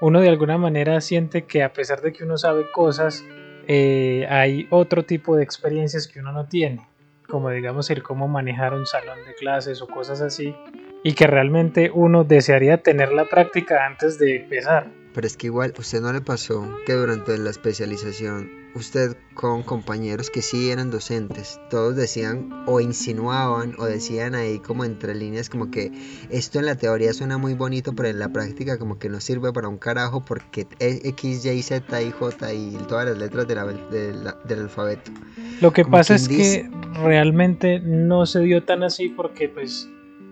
uno 0.00 0.22
de 0.22 0.30
alguna 0.30 0.56
manera 0.56 1.02
siente 1.02 1.44
que 1.44 1.62
a 1.62 1.74
pesar 1.74 2.00
de 2.00 2.14
que 2.14 2.24
uno 2.24 2.38
sabe 2.38 2.70
cosas, 2.72 3.22
eh, 3.68 4.26
hay 4.30 4.66
otro 4.70 5.02
tipo 5.02 5.36
de 5.36 5.44
experiencias 5.44 6.08
que 6.08 6.20
uno 6.20 6.32
no 6.32 6.46
tiene, 6.46 6.88
como 7.28 7.50
digamos 7.50 7.90
el 7.90 8.02
cómo 8.02 8.28
manejar 8.28 8.72
un 8.72 8.86
salón 8.86 9.18
de 9.26 9.34
clases 9.34 9.82
o 9.82 9.86
cosas 9.88 10.22
así, 10.22 10.54
y 11.02 11.12
que 11.12 11.26
realmente 11.26 11.90
uno 11.92 12.24
desearía 12.24 12.78
tener 12.78 13.12
la 13.12 13.26
práctica 13.26 13.84
antes 13.84 14.18
de 14.18 14.36
empezar. 14.36 14.86
Pero 15.14 15.28
es 15.28 15.36
que 15.36 15.46
igual, 15.46 15.72
¿usted 15.78 16.00
no 16.00 16.12
le 16.12 16.20
pasó 16.20 16.68
que 16.86 16.92
durante 16.92 17.38
la 17.38 17.50
especialización, 17.50 18.50
usted 18.74 19.16
con 19.34 19.62
compañeros 19.62 20.28
que 20.28 20.42
sí 20.42 20.70
eran 20.70 20.90
docentes, 20.90 21.60
todos 21.70 21.94
decían 21.94 22.64
o 22.66 22.80
insinuaban 22.80 23.76
o 23.78 23.84
decían 23.84 24.34
ahí 24.34 24.58
como 24.58 24.84
entre 24.84 25.14
líneas 25.14 25.48
como 25.48 25.70
que 25.70 25.92
esto 26.30 26.58
en 26.58 26.66
la 26.66 26.74
teoría 26.74 27.12
suena 27.12 27.38
muy 27.38 27.54
bonito, 27.54 27.94
pero 27.94 28.08
en 28.08 28.18
la 28.18 28.30
práctica 28.30 28.76
como 28.76 28.98
que 28.98 29.08
no 29.08 29.20
sirve 29.20 29.52
para 29.52 29.68
un 29.68 29.78
carajo 29.78 30.24
porque 30.24 30.66
X, 30.80 31.44
Y, 31.44 31.62
Z, 31.62 32.02
Y, 32.02 32.10
J 32.10 32.52
y 32.52 32.76
todas 32.88 33.06
las 33.06 33.16
letras 33.16 33.46
del 33.46 34.58
alfabeto. 34.60 35.12
Lo 35.60 35.72
que 35.72 35.84
pasa 35.84 36.16
es 36.16 36.28
que 36.28 36.68
realmente 37.04 37.78
no 37.78 38.26
se 38.26 38.40
dio 38.40 38.64
tan 38.64 38.82
así 38.82 39.10
porque 39.10 39.48
pues 39.48 39.88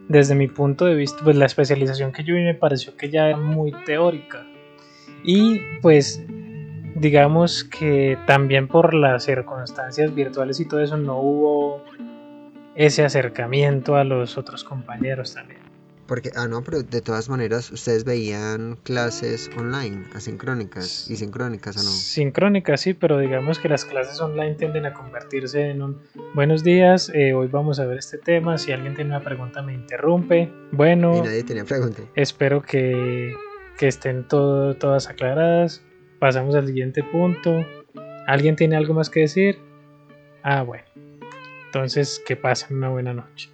desde 0.08 0.34
mi 0.34 0.48
punto 0.48 0.86
de 0.86 0.96
vista, 0.96 1.22
pues 1.22 1.36
la 1.36 1.46
especialización 1.46 2.10
que 2.10 2.24
yo 2.24 2.34
vi 2.34 2.42
me 2.42 2.54
pareció 2.54 2.96
que 2.96 3.08
ya 3.10 3.28
era 3.28 3.36
muy 3.36 3.70
teórica 3.84 4.44
y 5.24 5.60
pues 5.80 6.22
digamos 6.94 7.64
que 7.64 8.18
también 8.26 8.68
por 8.68 8.94
las 8.94 9.24
circunstancias 9.24 10.14
virtuales 10.14 10.60
y 10.60 10.66
todo 10.66 10.80
eso 10.80 10.96
no 10.96 11.18
hubo 11.20 11.82
ese 12.74 13.04
acercamiento 13.04 13.96
a 13.96 14.04
los 14.04 14.38
otros 14.38 14.64
compañeros 14.64 15.34
también. 15.34 15.60
Porque, 16.06 16.30
ah, 16.34 16.46
no, 16.48 16.62
pero 16.62 16.82
de 16.82 17.00
todas 17.00 17.28
maneras, 17.28 17.70
ustedes 17.70 18.04
veían 18.04 18.76
clases 18.82 19.50
online, 19.56 20.04
asincrónicas 20.14 21.08
y 21.08 21.16
sincrónicas, 21.16 21.76
¿o 21.76 21.82
no? 21.82 21.88
Sincrónicas, 21.88 22.80
sí, 22.82 22.92
pero 22.92 23.18
digamos 23.18 23.58
que 23.58 23.68
las 23.68 23.84
clases 23.84 24.20
online 24.20 24.54
tienden 24.56 24.84
a 24.84 24.92
convertirse 24.92 25.70
en 25.70 25.80
un 25.80 25.98
buenos 26.34 26.64
días, 26.64 27.10
eh, 27.14 27.32
hoy 27.32 27.46
vamos 27.46 27.78
a 27.78 27.86
ver 27.86 27.98
este 27.98 28.18
tema, 28.18 28.58
si 28.58 28.72
alguien 28.72 28.94
tiene 28.94 29.10
una 29.10 29.24
pregunta 29.24 29.62
me 29.62 29.72
interrumpe. 29.74 30.52
Bueno, 30.72 31.16
Y 31.16 31.20
nadie 31.22 31.44
tenía 31.44 31.64
pregunta. 31.64 32.02
espero 32.14 32.60
que, 32.62 33.32
que 33.78 33.88
estén 33.88 34.26
todo, 34.28 34.74
todas 34.74 35.08
aclaradas. 35.08 35.82
Pasamos 36.18 36.54
al 36.54 36.66
siguiente 36.66 37.02
punto. 37.02 37.64
¿Alguien 38.26 38.56
tiene 38.56 38.76
algo 38.76 38.94
más 38.94 39.10
que 39.10 39.20
decir? 39.20 39.58
Ah, 40.42 40.62
bueno. 40.62 40.84
Entonces, 41.66 42.22
que 42.26 42.36
pasen 42.36 42.76
una 42.76 42.90
buena 42.90 43.14
noche. 43.14 43.50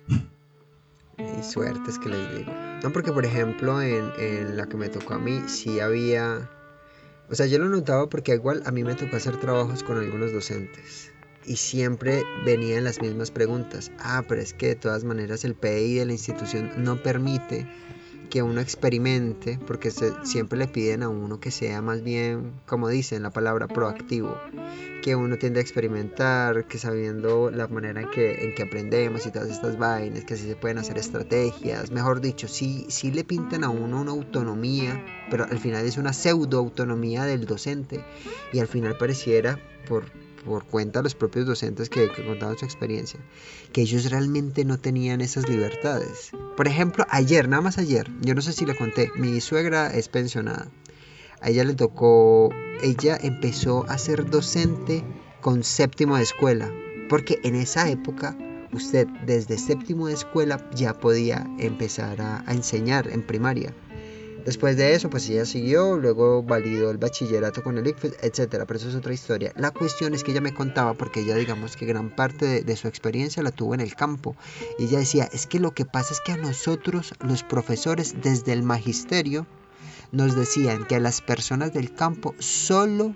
Y 1.18 1.42
suerte 1.42 1.90
es 1.90 1.98
que 1.98 2.08
les 2.08 2.36
digo. 2.36 2.52
No, 2.82 2.92
porque 2.92 3.12
por 3.12 3.24
ejemplo 3.24 3.82
en, 3.82 4.12
en 4.18 4.56
la 4.56 4.66
que 4.66 4.76
me 4.76 4.88
tocó 4.88 5.14
a 5.14 5.18
mí, 5.18 5.42
sí 5.46 5.80
había... 5.80 6.48
O 7.30 7.34
sea, 7.34 7.46
yo 7.46 7.58
lo 7.58 7.68
notaba 7.68 8.08
porque 8.08 8.34
igual 8.34 8.62
a 8.66 8.70
mí 8.70 8.84
me 8.84 8.94
tocó 8.94 9.16
hacer 9.16 9.36
trabajos 9.36 9.82
con 9.82 9.98
algunos 9.98 10.32
docentes. 10.32 11.12
Y 11.44 11.56
siempre 11.56 12.22
venían 12.44 12.84
las 12.84 13.00
mismas 13.00 13.30
preguntas. 13.30 13.90
Ah, 13.98 14.24
pero 14.28 14.40
es 14.40 14.52
que 14.52 14.68
de 14.68 14.74
todas 14.76 15.04
maneras 15.04 15.44
el 15.44 15.54
PI 15.54 15.94
de 15.94 16.06
la 16.06 16.12
institución 16.12 16.70
no 16.76 17.02
permite 17.02 17.66
que 18.30 18.42
uno 18.42 18.60
experimente, 18.60 19.58
porque 19.66 19.90
siempre 20.22 20.58
le 20.58 20.68
piden 20.68 21.02
a 21.02 21.08
uno 21.08 21.40
que 21.40 21.50
sea 21.50 21.80
más 21.80 22.02
bien, 22.02 22.52
como 22.66 22.88
dicen 22.88 23.22
la 23.22 23.30
palabra, 23.30 23.68
proactivo, 23.68 24.36
que 25.02 25.16
uno 25.16 25.38
tiende 25.38 25.60
a 25.60 25.62
experimentar, 25.62 26.66
que 26.66 26.78
sabiendo 26.78 27.50
la 27.50 27.68
manera 27.68 28.02
en 28.02 28.10
que, 28.10 28.44
en 28.44 28.54
que 28.54 28.64
aprendemos 28.64 29.24
y 29.26 29.30
todas 29.30 29.48
estas 29.48 29.78
vainas, 29.78 30.24
que 30.24 30.34
así 30.34 30.46
se 30.46 30.56
pueden 30.56 30.78
hacer 30.78 30.98
estrategias, 30.98 31.90
mejor 31.90 32.20
dicho, 32.20 32.48
sí, 32.48 32.84
sí 32.88 33.10
le 33.10 33.24
pintan 33.24 33.64
a 33.64 33.70
uno 33.70 34.02
una 34.02 34.10
autonomía, 34.10 35.02
pero 35.30 35.44
al 35.44 35.58
final 35.58 35.86
es 35.86 35.96
una 35.96 36.12
pseudo 36.12 36.58
autonomía 36.58 37.24
del 37.24 37.46
docente. 37.46 38.04
Y 38.52 38.60
al 38.60 38.68
final 38.68 38.96
pareciera, 38.98 39.58
por, 39.88 40.04
por 40.44 40.64
cuenta 40.64 41.00
de 41.00 41.04
los 41.04 41.14
propios 41.14 41.46
docentes 41.46 41.88
que, 41.88 42.10
que 42.10 42.24
contaban 42.24 42.58
su 42.58 42.64
experiencia, 42.64 43.20
que 43.72 43.82
ellos 43.82 44.10
realmente 44.10 44.64
no 44.64 44.78
tenían 44.78 45.20
esas 45.20 45.48
libertades. 45.48 46.30
Por 46.56 46.68
ejemplo, 46.68 47.06
ayer, 47.10 47.48
nada 47.48 47.62
más 47.62 47.78
ayer, 47.78 48.10
yo 48.20 48.34
no 48.34 48.40
sé 48.40 48.52
si 48.52 48.66
le 48.66 48.76
conté, 48.76 49.10
mi 49.16 49.40
suegra 49.40 49.92
es 49.92 50.08
pensionada. 50.08 50.68
A 51.40 51.50
ella 51.50 51.64
le 51.64 51.74
tocó, 51.74 52.50
ella 52.82 53.18
empezó 53.20 53.84
a 53.88 53.98
ser 53.98 54.28
docente 54.28 55.04
con 55.40 55.62
séptimo 55.62 56.16
de 56.16 56.24
escuela, 56.24 56.72
porque 57.08 57.38
en 57.44 57.54
esa 57.54 57.88
época 57.88 58.36
usted 58.72 59.06
desde 59.24 59.56
séptimo 59.56 60.08
de 60.08 60.14
escuela 60.14 60.68
ya 60.74 60.94
podía 60.94 61.46
empezar 61.58 62.20
a, 62.20 62.42
a 62.46 62.52
enseñar 62.52 63.08
en 63.08 63.22
primaria. 63.22 63.72
Después 64.44 64.76
de 64.76 64.94
eso, 64.94 65.10
pues 65.10 65.28
ella 65.28 65.44
siguió, 65.44 65.98
luego 65.98 66.42
validó 66.42 66.90
el 66.90 66.98
bachillerato 66.98 67.62
con 67.62 67.76
el 67.76 67.86
ICFES, 67.86 68.16
etcétera, 68.22 68.66
pero 68.66 68.78
eso 68.78 68.88
es 68.88 68.94
otra 68.94 69.12
historia. 69.12 69.52
La 69.56 69.70
cuestión 69.70 70.14
es 70.14 70.24
que 70.24 70.30
ella 70.30 70.40
me 70.40 70.54
contaba, 70.54 70.94
porque 70.94 71.20
ella 71.20 71.36
digamos 71.36 71.76
que 71.76 71.86
gran 71.86 72.14
parte 72.14 72.46
de, 72.46 72.62
de 72.62 72.76
su 72.76 72.88
experiencia 72.88 73.42
la 73.42 73.50
tuvo 73.50 73.74
en 73.74 73.80
el 73.80 73.94
campo, 73.94 74.36
y 74.78 74.84
ella 74.84 74.98
decía, 74.98 75.28
es 75.32 75.46
que 75.46 75.60
lo 75.60 75.72
que 75.72 75.84
pasa 75.84 76.14
es 76.14 76.20
que 76.20 76.32
a 76.32 76.36
nosotros, 76.36 77.12
los 77.20 77.42
profesores, 77.42 78.14
desde 78.22 78.52
el 78.52 78.62
magisterio, 78.62 79.46
nos 80.12 80.34
decían 80.34 80.86
que 80.86 80.96
a 80.96 81.00
las 81.00 81.20
personas 81.20 81.72
del 81.72 81.92
campo 81.94 82.34
solo 82.38 83.14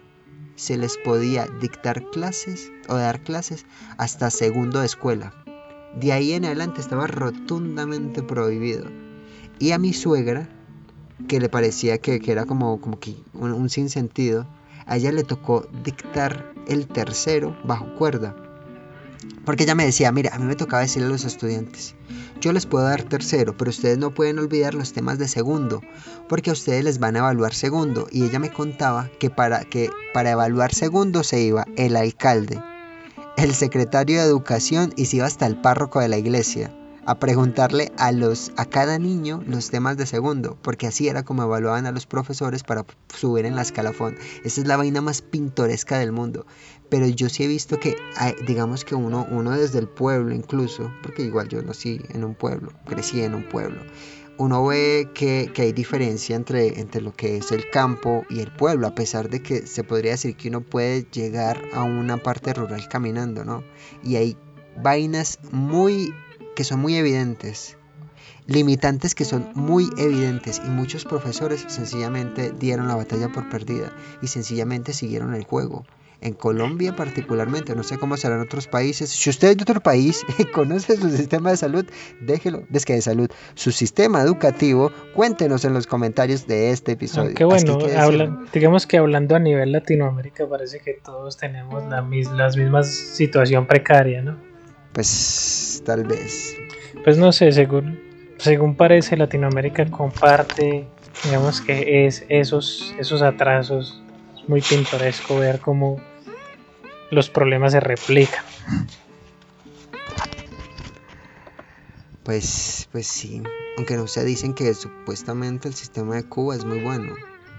se 0.57 0.76
les 0.76 0.99
podía 0.99 1.47
dictar 1.61 2.05
clases 2.11 2.71
o 2.88 2.95
dar 2.97 3.23
clases 3.23 3.64
hasta 3.97 4.31
segundo 4.31 4.81
de 4.81 4.87
escuela. 4.87 5.33
De 5.99 6.12
ahí 6.12 6.33
en 6.33 6.45
adelante 6.45 6.81
estaba 6.81 7.07
rotundamente 7.07 8.23
prohibido. 8.23 8.87
Y 9.59 9.73
a 9.73 9.79
mi 9.79 9.93
suegra, 9.93 10.49
que 11.29 11.41
le 11.41 11.49
parecía 11.49 11.99
que, 11.99 12.21
que 12.21 12.33
era 12.33 12.45
como, 12.45 12.81
como 12.81 12.99
que 12.99 13.17
un, 13.35 13.52
un 13.52 13.69
sinsentido, 13.69 14.47
a 14.87 14.97
ella 14.97 15.12
le 15.12 15.25
tocó 15.25 15.67
dictar 15.85 16.52
el 16.69 16.87
tercero 16.87 17.57
bajo 17.64 17.95
cuerda. 17.97 18.37
Porque 19.45 19.64
ella 19.64 19.75
me 19.75 19.85
decía, 19.85 20.12
mira, 20.12 20.35
a 20.35 20.38
mí 20.38 20.45
me 20.45 20.57
tocaba 20.57 20.83
decirle 20.83 21.09
a 21.09 21.11
los 21.11 21.25
estudiantes, 21.25 21.95
yo 22.41 22.52
les 22.52 22.67
puedo 22.67 22.85
dar 22.85 23.05
tercero, 23.05 23.57
pero 23.57 23.71
ustedes 23.71 23.99
no 23.99 24.12
pueden 24.12 24.38
olvidar 24.38 24.75
los 24.75 24.93
temas 24.93 25.19
de 25.19 25.29
segundo, 25.29 25.81
porque 26.29 26.50
a 26.50 26.55
ustedes 26.55 26.85
les 26.85 26.99
van 26.99 27.14
a 27.17 27.21
evaluar 27.21 27.55
segundo. 27.55 28.09
Y 28.11 28.25
ella 28.25 28.41
me 28.41 28.52
contaba 28.52 29.11
que 29.21 29.31
para, 29.31 29.64
que 29.64 29.91
para 30.12 30.33
evaluar 30.33 30.75
segundo 30.75 31.23
se 31.23 31.41
iba 31.41 31.67
el 31.76 31.97
alcalde, 31.97 32.61
el 33.37 33.55
secretario 33.55 34.21
de 34.21 34.26
educación 34.26 34.93
y 34.97 35.07
se 35.07 35.19
iba 35.19 35.26
hasta 35.26 35.47
el 35.47 35.61
párroco 35.61 36.00
de 36.00 36.09
la 36.09 36.19
iglesia 36.19 36.73
a 37.04 37.18
preguntarle 37.18 37.92
a 37.99 38.12
los 38.12 38.52
a 38.56 38.64
cada 38.64 38.99
niño 38.99 39.42
los 39.47 39.71
temas 39.71 39.97
de 39.97 40.06
segundo, 40.06 40.56
porque 40.62 40.87
así 40.87 41.09
era 41.09 41.25
como 41.25 41.42
evaluaban 41.42 41.87
a 41.87 41.92
los 41.92 42.06
profesores 42.06 42.62
para 42.62 42.85
subir 43.14 43.47
en 43.47 43.56
la 43.56 43.62
escalafón. 43.62 44.16
Esa 44.44 44.61
es 44.61 44.66
la 44.66 44.76
vaina 44.76 45.00
más 45.00 45.23
pintoresca 45.23 45.99
del 45.99 46.12
mundo. 46.12 46.47
Pero 46.88 47.06
yo 47.06 47.28
sí 47.28 47.44
he 47.44 47.47
visto 47.49 47.80
que 47.80 47.97
digamos 48.47 48.85
que 48.85 48.94
uno 48.94 49.26
uno 49.30 49.52
desde 49.52 49.78
el 49.78 49.88
pueblo 49.88 50.35
incluso, 50.35 50.92
porque 51.02 51.23
igual 51.23 51.49
yo 51.49 51.62
nací 51.62 52.00
en 52.11 52.23
un 52.23 52.35
pueblo, 52.35 52.73
crecí 52.87 53.23
en 53.23 53.35
un 53.35 53.49
pueblo. 53.49 53.80
Uno 54.38 54.66
ve 54.66 55.09
que, 55.14 55.50
que 55.54 55.62
hay 55.62 55.73
diferencia 55.73 56.37
entre, 56.37 56.80
entre 56.80 57.00
lo 57.00 57.12
que 57.12 57.37
es 57.37 57.52
el 57.52 57.68
campo 57.71 58.25
y 58.30 58.40
el 58.40 58.50
pueblo, 58.50 58.87
a 58.87 58.94
pesar 58.94 59.28
de 59.28 59.42
que 59.42 59.66
se 59.66 59.85
podría 59.85 60.12
decir 60.12 60.37
que 60.37 60.49
uno 60.49 60.62
puede 60.62 61.06
llegar 61.11 61.62
a 61.75 61.82
una 61.82 62.16
parte 62.16 62.52
rural 62.54 62.88
caminando, 62.88 63.44
¿no? 63.44 63.62
Y 64.02 64.16
hay 64.16 64.37
vainas 64.82 65.38
muy 65.50 66.14
que 66.54 66.64
son 66.64 66.80
muy 66.80 66.97
evidentes, 66.97 67.76
limitantes 68.47 69.14
que 69.14 69.25
son 69.25 69.50
muy 69.54 69.88
evidentes 69.99 70.61
y 70.64 70.68
muchos 70.68 71.04
profesores 71.04 71.64
sencillamente 71.68 72.52
dieron 72.59 72.88
la 72.88 72.97
batalla 72.97 73.28
por 73.28 73.49
perdida 73.49 73.92
y 74.21 74.26
sencillamente 74.26 74.92
siguieron 74.92 75.35
el 75.35 75.44
juego. 75.44 75.85
En 76.21 76.35
Colombia 76.35 76.94
particularmente, 76.94 77.75
no 77.75 77.82
sé 77.82 77.99
cómo 77.99 78.16
será 78.16 78.37
en 78.37 78.42
otros 78.42 78.68
países. 78.68 79.11
Si 79.11 79.28
usted 79.28 79.49
es 79.49 79.56
de 79.56 79.62
otro 79.62 79.80
país 79.80 80.25
y 80.38 80.44
conoce 80.44 80.97
su 80.97 81.11
sistema 81.11 81.50
de 81.50 81.56
salud, 81.56 81.85
déjelo, 82.21 82.62
es 82.73 82.85
que 82.85 82.92
de 82.92 83.02
salud, 83.02 83.28
su 83.54 83.73
sistema 83.73 84.23
educativo, 84.23 84.92
cuéntenos 85.16 85.64
en 85.64 85.75
los 85.75 85.88
comentarios 85.88 86.47
de 86.47 86.71
este 86.71 86.92
episodio. 86.92 87.35
Que 87.35 87.44
bueno, 87.44 87.76
que 87.78 87.97
habla- 87.97 88.38
digamos 88.52 88.87
que 88.87 88.99
hablando 88.99 89.35
a 89.35 89.40
nivel 89.40 89.73
Latinoamérica 89.73 90.49
parece 90.49 90.78
que 90.78 90.92
todos 91.04 91.37
tenemos 91.38 91.82
la, 91.90 92.02
mis, 92.02 92.30
las 92.30 92.56
mismas 92.56 92.87
situación 92.88 93.66
precaria, 93.66 94.23
¿no? 94.23 94.51
Pues 94.92 95.82
tal 95.87 96.04
vez. 96.04 96.56
Pues 97.04 97.16
no 97.16 97.32
sé, 97.32 97.52
según, 97.52 98.00
según 98.38 98.76
parece 98.76 99.16
Latinoamérica 99.16 99.87
comparte, 99.87 100.87
digamos 101.25 101.61
que 101.61 102.06
es 102.06 102.25
esos, 102.28 102.94
esos 102.99 103.22
atrasos. 103.22 104.02
Es 104.37 104.49
muy 104.49 104.61
pintoresco 104.61 105.38
ver 105.38 105.61
cómo 105.61 106.00
los 107.11 107.30
problemas 107.30 107.72
se 107.72 107.80
replican. 107.80 108.44
Pues, 112.22 112.88
pues 112.92 113.06
sí. 113.06 113.42
Aunque 113.76 113.96
no 113.96 114.06
se 114.06 114.25
dicen 114.25 114.54
que 114.54 114.72
supuestamente 114.75 115.68
el 115.68 115.75
sistema 115.75 116.16
de 116.16 116.25
Cuba 116.28 116.54
es 116.54 116.64
muy 116.64 116.80
bueno. 116.80 117.14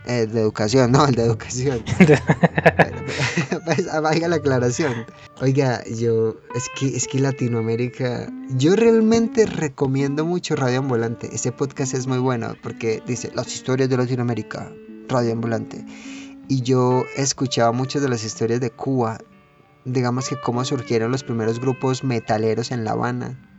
Eh, 0.05 0.27
de 0.27 0.41
educación, 0.41 0.91
no, 0.91 1.05
el 1.05 1.15
de 1.15 1.23
educación. 1.23 1.83
Pues, 3.65 3.85
valga 3.85 4.27
la 4.27 4.37
aclaración. 4.37 5.05
Oiga, 5.41 5.83
yo, 5.85 6.35
es 6.55 6.69
que, 6.77 6.87
es 6.87 7.07
que 7.07 7.19
Latinoamérica, 7.19 8.27
yo 8.57 8.75
realmente 8.75 9.45
recomiendo 9.45 10.25
mucho 10.25 10.55
Radio 10.55 10.79
Ambulante. 10.79 11.29
Ese 11.33 11.51
podcast 11.51 11.93
es 11.93 12.07
muy 12.07 12.17
bueno 12.17 12.55
porque 12.61 13.01
dice 13.05 13.31
las 13.33 13.47
historias 13.53 13.89
de 13.89 13.97
Latinoamérica, 13.97 14.71
Radio 15.07 15.33
Ambulante. 15.33 15.85
Y 16.49 16.61
yo 16.61 17.03
escuchaba 17.15 17.71
muchas 17.71 18.01
de 18.01 18.09
las 18.09 18.23
historias 18.23 18.59
de 18.59 18.69
Cuba, 18.69 19.19
digamos 19.85 20.27
que 20.27 20.39
cómo 20.39 20.65
surgieron 20.65 21.11
los 21.11 21.23
primeros 21.23 21.59
grupos 21.59 22.03
metaleros 22.03 22.71
en 22.71 22.83
La 22.83 22.91
Habana. 22.91 23.52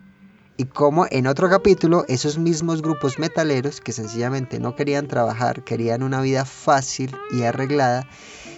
Y 0.56 0.66
cómo 0.66 1.06
en 1.10 1.26
otro 1.26 1.50
capítulo 1.50 2.04
esos 2.06 2.38
mismos 2.38 2.80
grupos 2.80 3.18
metaleros 3.18 3.80
que 3.80 3.90
sencillamente 3.90 4.60
no 4.60 4.76
querían 4.76 5.08
trabajar, 5.08 5.64
querían 5.64 6.04
una 6.04 6.20
vida 6.20 6.44
fácil 6.44 7.16
y 7.32 7.42
arreglada, 7.42 8.08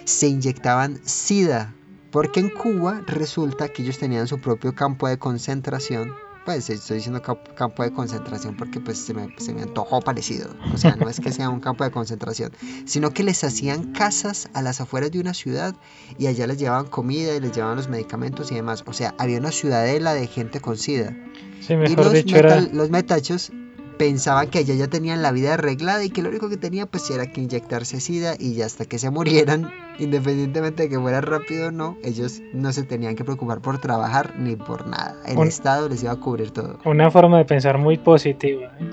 se 0.05 0.27
inyectaban 0.27 1.01
sida. 1.03 1.73
Porque 2.11 2.39
en 2.39 2.49
Cuba 2.49 3.01
resulta 3.07 3.69
que 3.69 3.81
ellos 3.81 3.97
tenían 3.97 4.27
su 4.27 4.39
propio 4.39 4.75
campo 4.75 5.07
de 5.07 5.17
concentración. 5.17 6.13
Pues 6.45 6.69
estoy 6.69 6.97
diciendo 6.97 7.21
campo 7.55 7.83
de 7.83 7.91
concentración 7.91 8.55
porque 8.55 8.79
pues 8.79 8.99
se 8.99 9.15
me, 9.15 9.35
se 9.39 9.53
me 9.53 9.63
antojó 9.63 9.99
parecido. 9.99 10.55
O 10.71 10.77
sea, 10.77 10.95
no 10.95 11.09
es 11.09 11.19
que 11.19 11.31
sea 11.31 11.49
un 11.49 11.59
campo 11.59 11.83
de 11.83 11.89
concentración, 11.89 12.53
sino 12.85 13.09
que 13.09 13.23
les 13.23 13.43
hacían 13.43 13.91
casas 13.91 14.49
a 14.53 14.61
las 14.61 14.79
afueras 14.79 15.11
de 15.11 15.19
una 15.19 15.33
ciudad 15.33 15.75
y 16.19 16.27
allá 16.27 16.45
les 16.45 16.59
llevaban 16.59 16.85
comida 16.85 17.33
y 17.33 17.39
les 17.39 17.53
llevaban 17.53 17.75
los 17.75 17.89
medicamentos 17.89 18.51
y 18.51 18.55
demás. 18.55 18.83
O 18.85 18.93
sea, 18.93 19.15
había 19.17 19.39
una 19.39 19.51
ciudadela 19.51 20.13
de 20.13 20.27
gente 20.27 20.61
con 20.61 20.77
sida. 20.77 21.13
Sí, 21.59 21.73
Y 21.73 21.77
mejor 21.77 21.97
los, 22.05 22.13
dicho, 22.13 22.35
era, 22.37 22.55
metal- 22.57 22.69
los 22.73 22.89
metachos 22.89 23.51
pensaban 23.97 24.49
que 24.51 24.59
allá 24.59 24.75
ya 24.75 24.87
tenían 24.87 25.23
la 25.23 25.31
vida 25.31 25.55
arreglada 25.55 26.03
y 26.03 26.11
que 26.11 26.21
lo 26.21 26.29
único 26.29 26.49
que 26.49 26.57
tenía 26.57 26.85
pues 26.85 27.09
era 27.09 27.25
que 27.31 27.41
inyectarse 27.41 27.99
sida 27.99 28.35
y 28.37 28.53
ya 28.53 28.67
hasta 28.67 28.85
que 28.85 28.99
se 28.99 29.09
murieran, 29.11 29.71
independientemente 29.97 30.83
de 30.83 30.89
que 30.89 30.99
fuera 30.99 31.19
rápido 31.21 31.69
o 31.69 31.71
no, 31.71 31.97
ellos 32.03 32.39
no 32.53 32.71
se 32.73 32.83
tenían 32.83 33.15
que 33.15 33.23
preocupar 33.23 33.59
por 33.59 33.79
trabajar 33.79 34.35
ni 34.37 34.55
por 34.55 34.85
nada. 34.87 35.15
El 35.25 35.37
Un- 35.39 35.47
Estado 35.47 35.89
les 35.89 36.03
iba 36.03 36.11
a 36.11 36.15
cubrir 36.17 36.51
todo. 36.51 36.77
Una 36.85 37.09
forma 37.09 37.39
de 37.39 37.45
pensar 37.45 37.77
muy 37.79 37.97
positiva. 37.97 38.71
¿eh? 38.79 38.85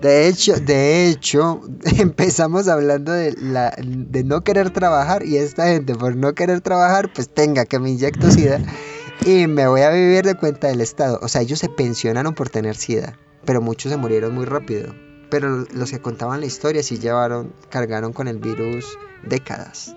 De 0.00 0.28
hecho, 0.28 0.60
de 0.60 1.08
hecho, 1.08 1.62
empezamos 1.98 2.68
hablando 2.68 3.12
de, 3.12 3.32
la, 3.40 3.74
de 3.82 4.22
no 4.24 4.42
querer 4.42 4.68
trabajar 4.70 5.24
y 5.24 5.38
esta 5.38 5.68
gente 5.68 5.94
por 5.94 6.14
no 6.16 6.34
querer 6.34 6.60
trabajar, 6.60 7.10
pues 7.14 7.30
tenga 7.30 7.64
que 7.64 7.78
me 7.78 7.90
inyecto 7.90 8.30
sida 8.30 8.60
y 9.24 9.46
me 9.46 9.66
voy 9.66 9.82
a 9.82 9.90
vivir 9.90 10.24
de 10.24 10.34
cuenta 10.34 10.68
del 10.68 10.80
Estado. 10.80 11.18
O 11.22 11.28
sea, 11.28 11.40
ellos 11.40 11.58
se 11.58 11.68
pensionaron 11.68 12.34
por 12.34 12.50
tener 12.50 12.76
sida, 12.76 13.18
pero 13.44 13.60
muchos 13.60 13.90
se 13.90 13.98
murieron 13.98 14.34
muy 14.34 14.44
rápido. 14.44 14.94
Pero 15.30 15.66
los 15.72 15.90
que 15.90 16.00
contaban 16.00 16.40
la 16.40 16.46
historia 16.46 16.82
sí 16.82 16.98
llevaron, 16.98 17.52
cargaron 17.68 18.12
con 18.12 18.28
el 18.28 18.38
virus 18.38 18.98
décadas. 19.24 19.94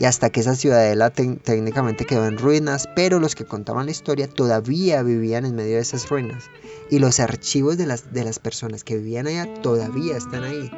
Y 0.00 0.04
hasta 0.04 0.30
que 0.30 0.40
esa 0.40 0.54
ciudadela 0.54 1.10
técnicamente 1.10 2.04
quedó 2.04 2.26
en 2.26 2.38
ruinas, 2.38 2.88
pero 2.94 3.18
los 3.18 3.34
que 3.34 3.44
contaban 3.44 3.86
la 3.86 3.90
historia 3.90 4.28
todavía 4.28 5.02
vivían 5.02 5.44
en 5.44 5.56
medio 5.56 5.74
de 5.74 5.82
esas 5.82 6.08
ruinas. 6.08 6.44
Y 6.88 7.00
los 7.00 7.18
archivos 7.18 7.76
de 7.76 7.86
las, 7.86 8.12
de 8.12 8.24
las 8.24 8.38
personas 8.38 8.84
que 8.84 8.96
vivían 8.96 9.26
allá 9.26 9.52
todavía 9.60 10.16
están 10.16 10.44
ahí. 10.44 10.70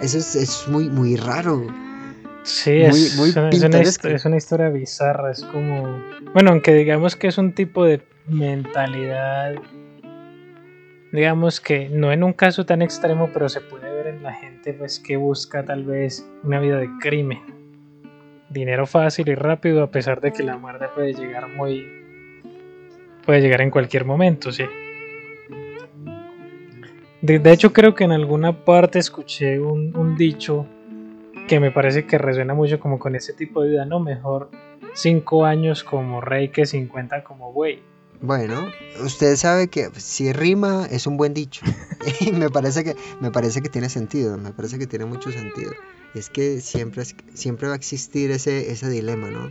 Eso 0.00 0.18
es, 0.18 0.36
es 0.36 0.68
muy, 0.68 0.88
muy 0.88 1.16
raro. 1.16 1.66
Sí, 2.42 2.70
Muy- 2.70 2.86
es, 2.86 3.16
muy 3.16 3.28
es 3.28 3.36
una, 3.36 3.80
es 3.80 4.26
historia 4.36 4.68
bizarra. 4.70 5.30
Es 5.30 5.44
como. 5.44 6.02
Bueno, 6.32 6.50
aunque 6.50 6.72
digamos 6.72 7.16
que 7.16 7.28
es 7.28 7.38
un 7.38 7.52
tipo 7.52 7.84
de 7.84 8.00
mentalidad. 8.28 9.54
Digamos 11.12 11.60
que 11.60 11.88
no 11.88 12.12
en 12.12 12.22
un 12.22 12.32
caso 12.32 12.64
tan 12.64 12.82
extremo, 12.82 13.30
pero 13.32 13.48
se 13.48 13.60
puede 13.60 13.92
ver 13.92 14.06
en 14.06 14.22
la 14.22 14.32
gente 14.32 14.72
pues 14.72 15.00
que 15.00 15.16
busca 15.16 15.64
tal 15.64 15.84
vez 15.84 16.24
una 16.44 16.60
vida 16.60 16.78
de 16.78 16.88
crimen. 17.00 17.40
Dinero 18.48 18.86
fácil 18.86 19.28
y 19.28 19.34
rápido, 19.34 19.82
a 19.82 19.90
pesar 19.90 20.20
de 20.20 20.32
que 20.32 20.42
la 20.42 20.56
muerte 20.56 20.86
puede 20.94 21.12
llegar 21.14 21.48
muy. 21.48 21.86
puede 23.26 23.40
llegar 23.40 23.60
en 23.60 23.70
cualquier 23.70 24.04
momento, 24.04 24.50
sí. 24.52 24.64
De, 27.22 27.38
de 27.38 27.52
hecho, 27.52 27.72
creo 27.72 27.94
que 27.94 28.04
en 28.04 28.12
alguna 28.12 28.64
parte 28.64 28.98
escuché 28.98 29.60
un, 29.60 29.94
un 29.94 30.16
dicho 30.16 30.66
que 31.50 31.58
me 31.58 31.72
parece 31.72 32.06
que 32.06 32.16
resuena 32.16 32.54
mucho 32.54 32.78
como 32.78 33.00
con 33.00 33.16
ese 33.16 33.32
tipo 33.32 33.60
de 33.62 33.70
vida, 33.70 33.84
¿no? 33.84 33.98
Mejor 33.98 34.52
5 34.94 35.44
años 35.44 35.82
como 35.82 36.20
rey 36.20 36.50
que 36.50 36.64
50 36.64 37.24
como 37.24 37.52
buey. 37.52 37.82
Bueno, 38.20 38.68
usted 39.04 39.34
sabe 39.34 39.66
que 39.66 39.90
si 39.96 40.32
rima 40.32 40.86
es 40.92 41.08
un 41.08 41.16
buen 41.16 41.34
dicho. 41.34 41.62
y 42.20 42.30
me 42.30 42.50
parece 42.50 42.84
que 42.84 42.94
me 43.20 43.32
parece 43.32 43.62
que 43.62 43.68
tiene 43.68 43.88
sentido, 43.88 44.38
me 44.38 44.52
parece 44.52 44.78
que 44.78 44.86
tiene 44.86 45.06
mucho 45.06 45.32
sentido. 45.32 45.72
Es 46.14 46.30
que 46.30 46.60
siempre 46.60 47.02
siempre 47.34 47.66
va 47.66 47.72
a 47.74 47.76
existir 47.76 48.30
ese 48.30 48.70
ese 48.70 48.88
dilema, 48.88 49.28
¿no? 49.28 49.50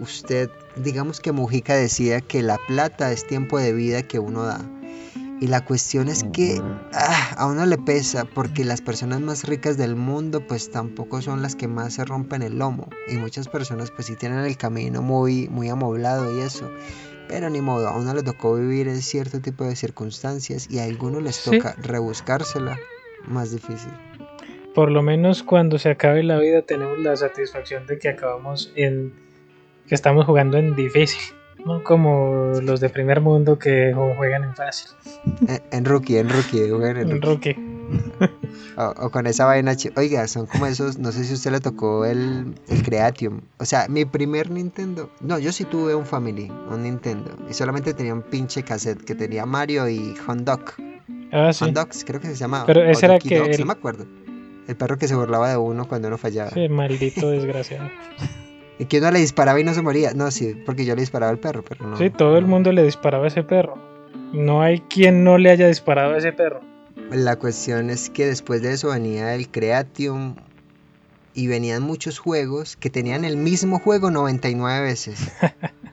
Usted, 0.00 0.48
digamos 0.76 1.20
que 1.20 1.32
Mujica 1.32 1.74
decía 1.74 2.22
que 2.22 2.42
la 2.42 2.56
plata 2.66 3.12
es 3.12 3.26
tiempo 3.26 3.58
de 3.58 3.74
vida 3.74 4.02
que 4.02 4.18
uno 4.18 4.44
da. 4.44 4.64
Y 5.40 5.48
la 5.48 5.64
cuestión 5.64 6.08
es 6.08 6.24
que 6.32 6.62
ah, 6.94 7.34
a 7.36 7.46
uno 7.46 7.66
le 7.66 7.76
pesa 7.76 8.24
porque 8.24 8.64
las 8.64 8.80
personas 8.80 9.20
más 9.20 9.44
ricas 9.44 9.76
del 9.76 9.94
mundo 9.94 10.40
pues 10.46 10.70
tampoco 10.70 11.20
son 11.20 11.42
las 11.42 11.54
que 11.54 11.68
más 11.68 11.94
se 11.94 12.04
rompen 12.04 12.42
el 12.42 12.58
lomo. 12.58 12.88
Y 13.08 13.16
muchas 13.16 13.48
personas 13.48 13.90
pues 13.90 14.06
sí 14.06 14.16
tienen 14.16 14.38
el 14.38 14.56
camino 14.56 15.02
muy, 15.02 15.48
muy 15.48 15.68
amoblado 15.68 16.34
y 16.34 16.40
eso. 16.40 16.70
Pero 17.28 17.50
ni 17.50 17.60
modo, 17.60 17.88
a 17.88 17.96
uno 17.96 18.14
le 18.14 18.22
tocó 18.22 18.54
vivir 18.54 18.88
en 18.88 19.02
cierto 19.02 19.40
tipo 19.40 19.64
de 19.64 19.76
circunstancias 19.76 20.68
y 20.70 20.78
a 20.78 20.84
algunos 20.84 21.22
les 21.22 21.36
Sí. 21.36 21.50
toca 21.50 21.74
rebuscársela 21.82 22.78
más 23.26 23.50
difícil. 23.50 23.90
Por 24.74 24.90
lo 24.90 25.02
menos 25.02 25.42
cuando 25.42 25.78
se 25.78 25.90
acabe 25.90 26.22
la 26.22 26.38
vida 26.38 26.62
tenemos 26.62 26.98
la 26.98 27.16
satisfacción 27.16 27.86
de 27.86 27.98
que 27.98 28.08
acabamos 28.08 28.72
en... 28.76 29.12
que 29.86 29.94
estamos 29.94 30.24
jugando 30.24 30.56
en 30.56 30.74
difícil. 30.76 31.20
No 31.66 31.82
como 31.82 32.52
los 32.62 32.80
de 32.80 32.88
primer 32.88 33.20
mundo 33.20 33.58
que 33.58 33.92
ju- 33.94 34.16
juegan 34.16 34.44
en 34.44 34.54
fácil. 34.54 34.88
En, 35.48 35.60
en 35.72 35.84
rookie, 35.84 36.16
en 36.18 36.28
rookie, 36.28 36.62
en 36.62 36.96
En 36.96 37.20
rookie. 37.20 37.20
rookie. 37.20 37.56
O, 38.78 39.06
o 39.06 39.10
con 39.10 39.26
esa 39.26 39.46
vaina, 39.46 39.74
oiga, 39.96 40.28
son 40.28 40.44
como 40.44 40.66
esos, 40.66 40.98
no 40.98 41.10
sé 41.10 41.24
si 41.24 41.32
usted 41.32 41.50
le 41.50 41.60
tocó 41.60 42.04
el, 42.04 42.54
el 42.68 42.82
Creatium. 42.82 43.40
O 43.58 43.64
sea, 43.64 43.86
mi 43.88 44.04
primer 44.04 44.50
Nintendo, 44.50 45.08
no, 45.22 45.38
yo 45.38 45.50
sí 45.50 45.64
tuve 45.64 45.94
un 45.94 46.04
Family, 46.04 46.52
un 46.70 46.82
Nintendo, 46.82 47.30
y 47.48 47.54
solamente 47.54 47.94
tenía 47.94 48.12
un 48.12 48.20
pinche 48.20 48.62
cassette 48.64 49.02
que 49.02 49.14
tenía 49.14 49.46
Mario 49.46 49.88
y 49.88 50.14
Hondoc. 50.28 50.74
Ah, 51.32 51.54
sí. 51.54 51.64
Hondox, 51.64 52.04
creo 52.04 52.20
que 52.20 52.26
se 52.28 52.34
llamaba. 52.34 52.66
Pero 52.66 52.82
ese 52.84 53.06
era 53.06 53.18
que 53.18 53.38
Dogs, 53.38 53.54
el- 53.54 53.60
no 53.60 53.66
me 53.66 53.72
acuerdo. 53.72 54.04
El 54.68 54.76
perro 54.76 54.98
que 54.98 55.08
se 55.08 55.14
burlaba 55.14 55.48
de 55.48 55.56
uno 55.56 55.88
cuando 55.88 56.08
uno 56.08 56.18
fallaba. 56.18 56.50
Sí, 56.50 56.68
maldito 56.68 57.30
desgraciado. 57.30 57.88
Y 58.78 58.86
que 58.86 58.98
uno 58.98 59.10
le 59.10 59.20
disparaba 59.20 59.58
y 59.58 59.64
no 59.64 59.72
se 59.74 59.82
moría. 59.82 60.12
No, 60.12 60.30
sí, 60.30 60.54
porque 60.66 60.84
yo 60.84 60.94
le 60.94 61.00
disparaba 61.00 61.30
al 61.30 61.38
perro, 61.38 61.64
pero 61.66 61.86
no. 61.86 61.96
Sí, 61.96 62.10
todo 62.10 62.36
el 62.36 62.42
no. 62.44 62.48
mundo 62.50 62.72
le 62.72 62.82
disparaba 62.82 63.24
a 63.24 63.28
ese 63.28 63.42
perro. 63.42 63.78
No 64.32 64.62
hay 64.62 64.80
quien 64.80 65.24
no 65.24 65.38
le 65.38 65.50
haya 65.50 65.66
disparado 65.68 66.14
a 66.14 66.18
ese 66.18 66.32
perro. 66.32 66.60
La 67.10 67.36
cuestión 67.36 67.90
es 67.90 68.10
que 68.10 68.26
después 68.26 68.62
de 68.62 68.72
eso 68.72 68.88
venía 68.90 69.34
el 69.34 69.48
Creatium 69.48 70.34
y 71.34 71.46
venían 71.46 71.82
muchos 71.82 72.18
juegos 72.18 72.76
que 72.76 72.90
tenían 72.90 73.24
el 73.24 73.36
mismo 73.36 73.78
juego 73.78 74.10
99 74.10 74.82
veces. 74.82 75.30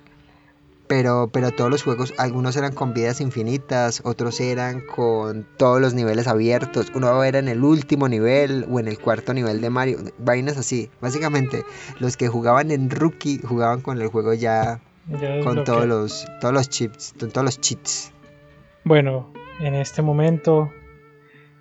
Pero, 0.96 1.28
pero 1.34 1.50
todos 1.50 1.72
los 1.72 1.82
juegos, 1.82 2.14
algunos 2.20 2.56
eran 2.56 2.72
con 2.72 2.94
vidas 2.94 3.20
infinitas, 3.20 4.04
otros 4.06 4.40
eran 4.40 4.82
con 4.82 5.44
todos 5.58 5.82
los 5.82 5.96
niveles 5.96 6.28
abiertos, 6.28 6.92
uno 6.94 7.24
era 7.24 7.40
en 7.40 7.48
el 7.48 7.64
último 7.64 8.08
nivel 8.08 8.68
o 8.70 8.80
en 8.80 8.88
el 8.88 9.00
cuarto 9.00 9.34
nivel 9.34 9.60
de 9.60 9.72
Mario, 9.72 9.98
vainas 10.20 10.56
así. 10.56 10.92
Básicamente, 11.02 11.64
los 12.00 12.16
que 12.16 12.28
jugaban 12.28 12.70
en 12.70 12.92
Rookie 12.92 13.42
jugaban 13.42 13.82
con 13.82 14.00
el 14.00 14.10
juego 14.10 14.36
ya 14.36 14.82
con 15.44 15.64
todos 15.64 15.88
los, 15.88 16.28
todos 16.40 16.54
los 16.54 16.70
chips, 16.70 17.16
con 17.20 17.32
todos 17.32 17.46
los 17.46 17.60
cheats. 17.60 18.14
Bueno, 18.84 19.34
en 19.62 19.74
este 19.74 20.04
momento, 20.04 20.72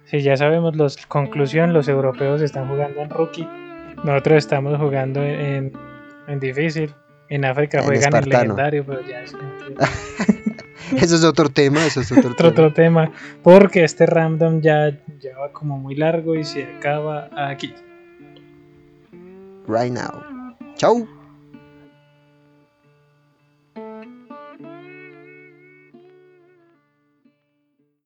si 0.04 0.20
ya 0.20 0.36
sabemos 0.36 0.76
la 0.76 0.88
conclusión, 1.08 1.72
los 1.72 1.88
europeos 1.88 2.42
están 2.42 2.68
jugando 2.68 3.00
en 3.00 3.08
rookie. 3.08 3.48
Nosotros 4.04 4.36
estamos 4.36 4.78
jugando 4.78 5.22
en, 5.22 5.72
en 6.28 6.38
difícil. 6.38 6.94
En 7.32 7.46
África 7.46 7.78
En 7.78 7.84
juegan 7.84 8.02
espartano. 8.14 8.42
legendario, 8.42 8.84
pero 8.84 9.00
ya 9.08 9.22
es 9.22 9.34
Eso 11.02 11.14
es 11.16 11.24
otro 11.24 11.48
tema, 11.48 11.86
eso 11.86 12.02
es 12.02 12.12
otro, 12.12 12.30
otro, 12.32 12.34
tema. 12.34 12.48
otro 12.50 12.72
tema. 12.74 13.12
Porque 13.42 13.84
este 13.84 14.04
random 14.04 14.60
ya, 14.60 14.90
ya 15.18 15.38
va 15.38 15.50
como 15.50 15.78
muy 15.78 15.94
largo 15.94 16.34
y 16.34 16.44
se 16.44 16.64
acaba 16.64 17.30
aquí. 17.34 17.74
Right 19.66 19.92
now. 19.92 20.22
Chau. 20.76 21.08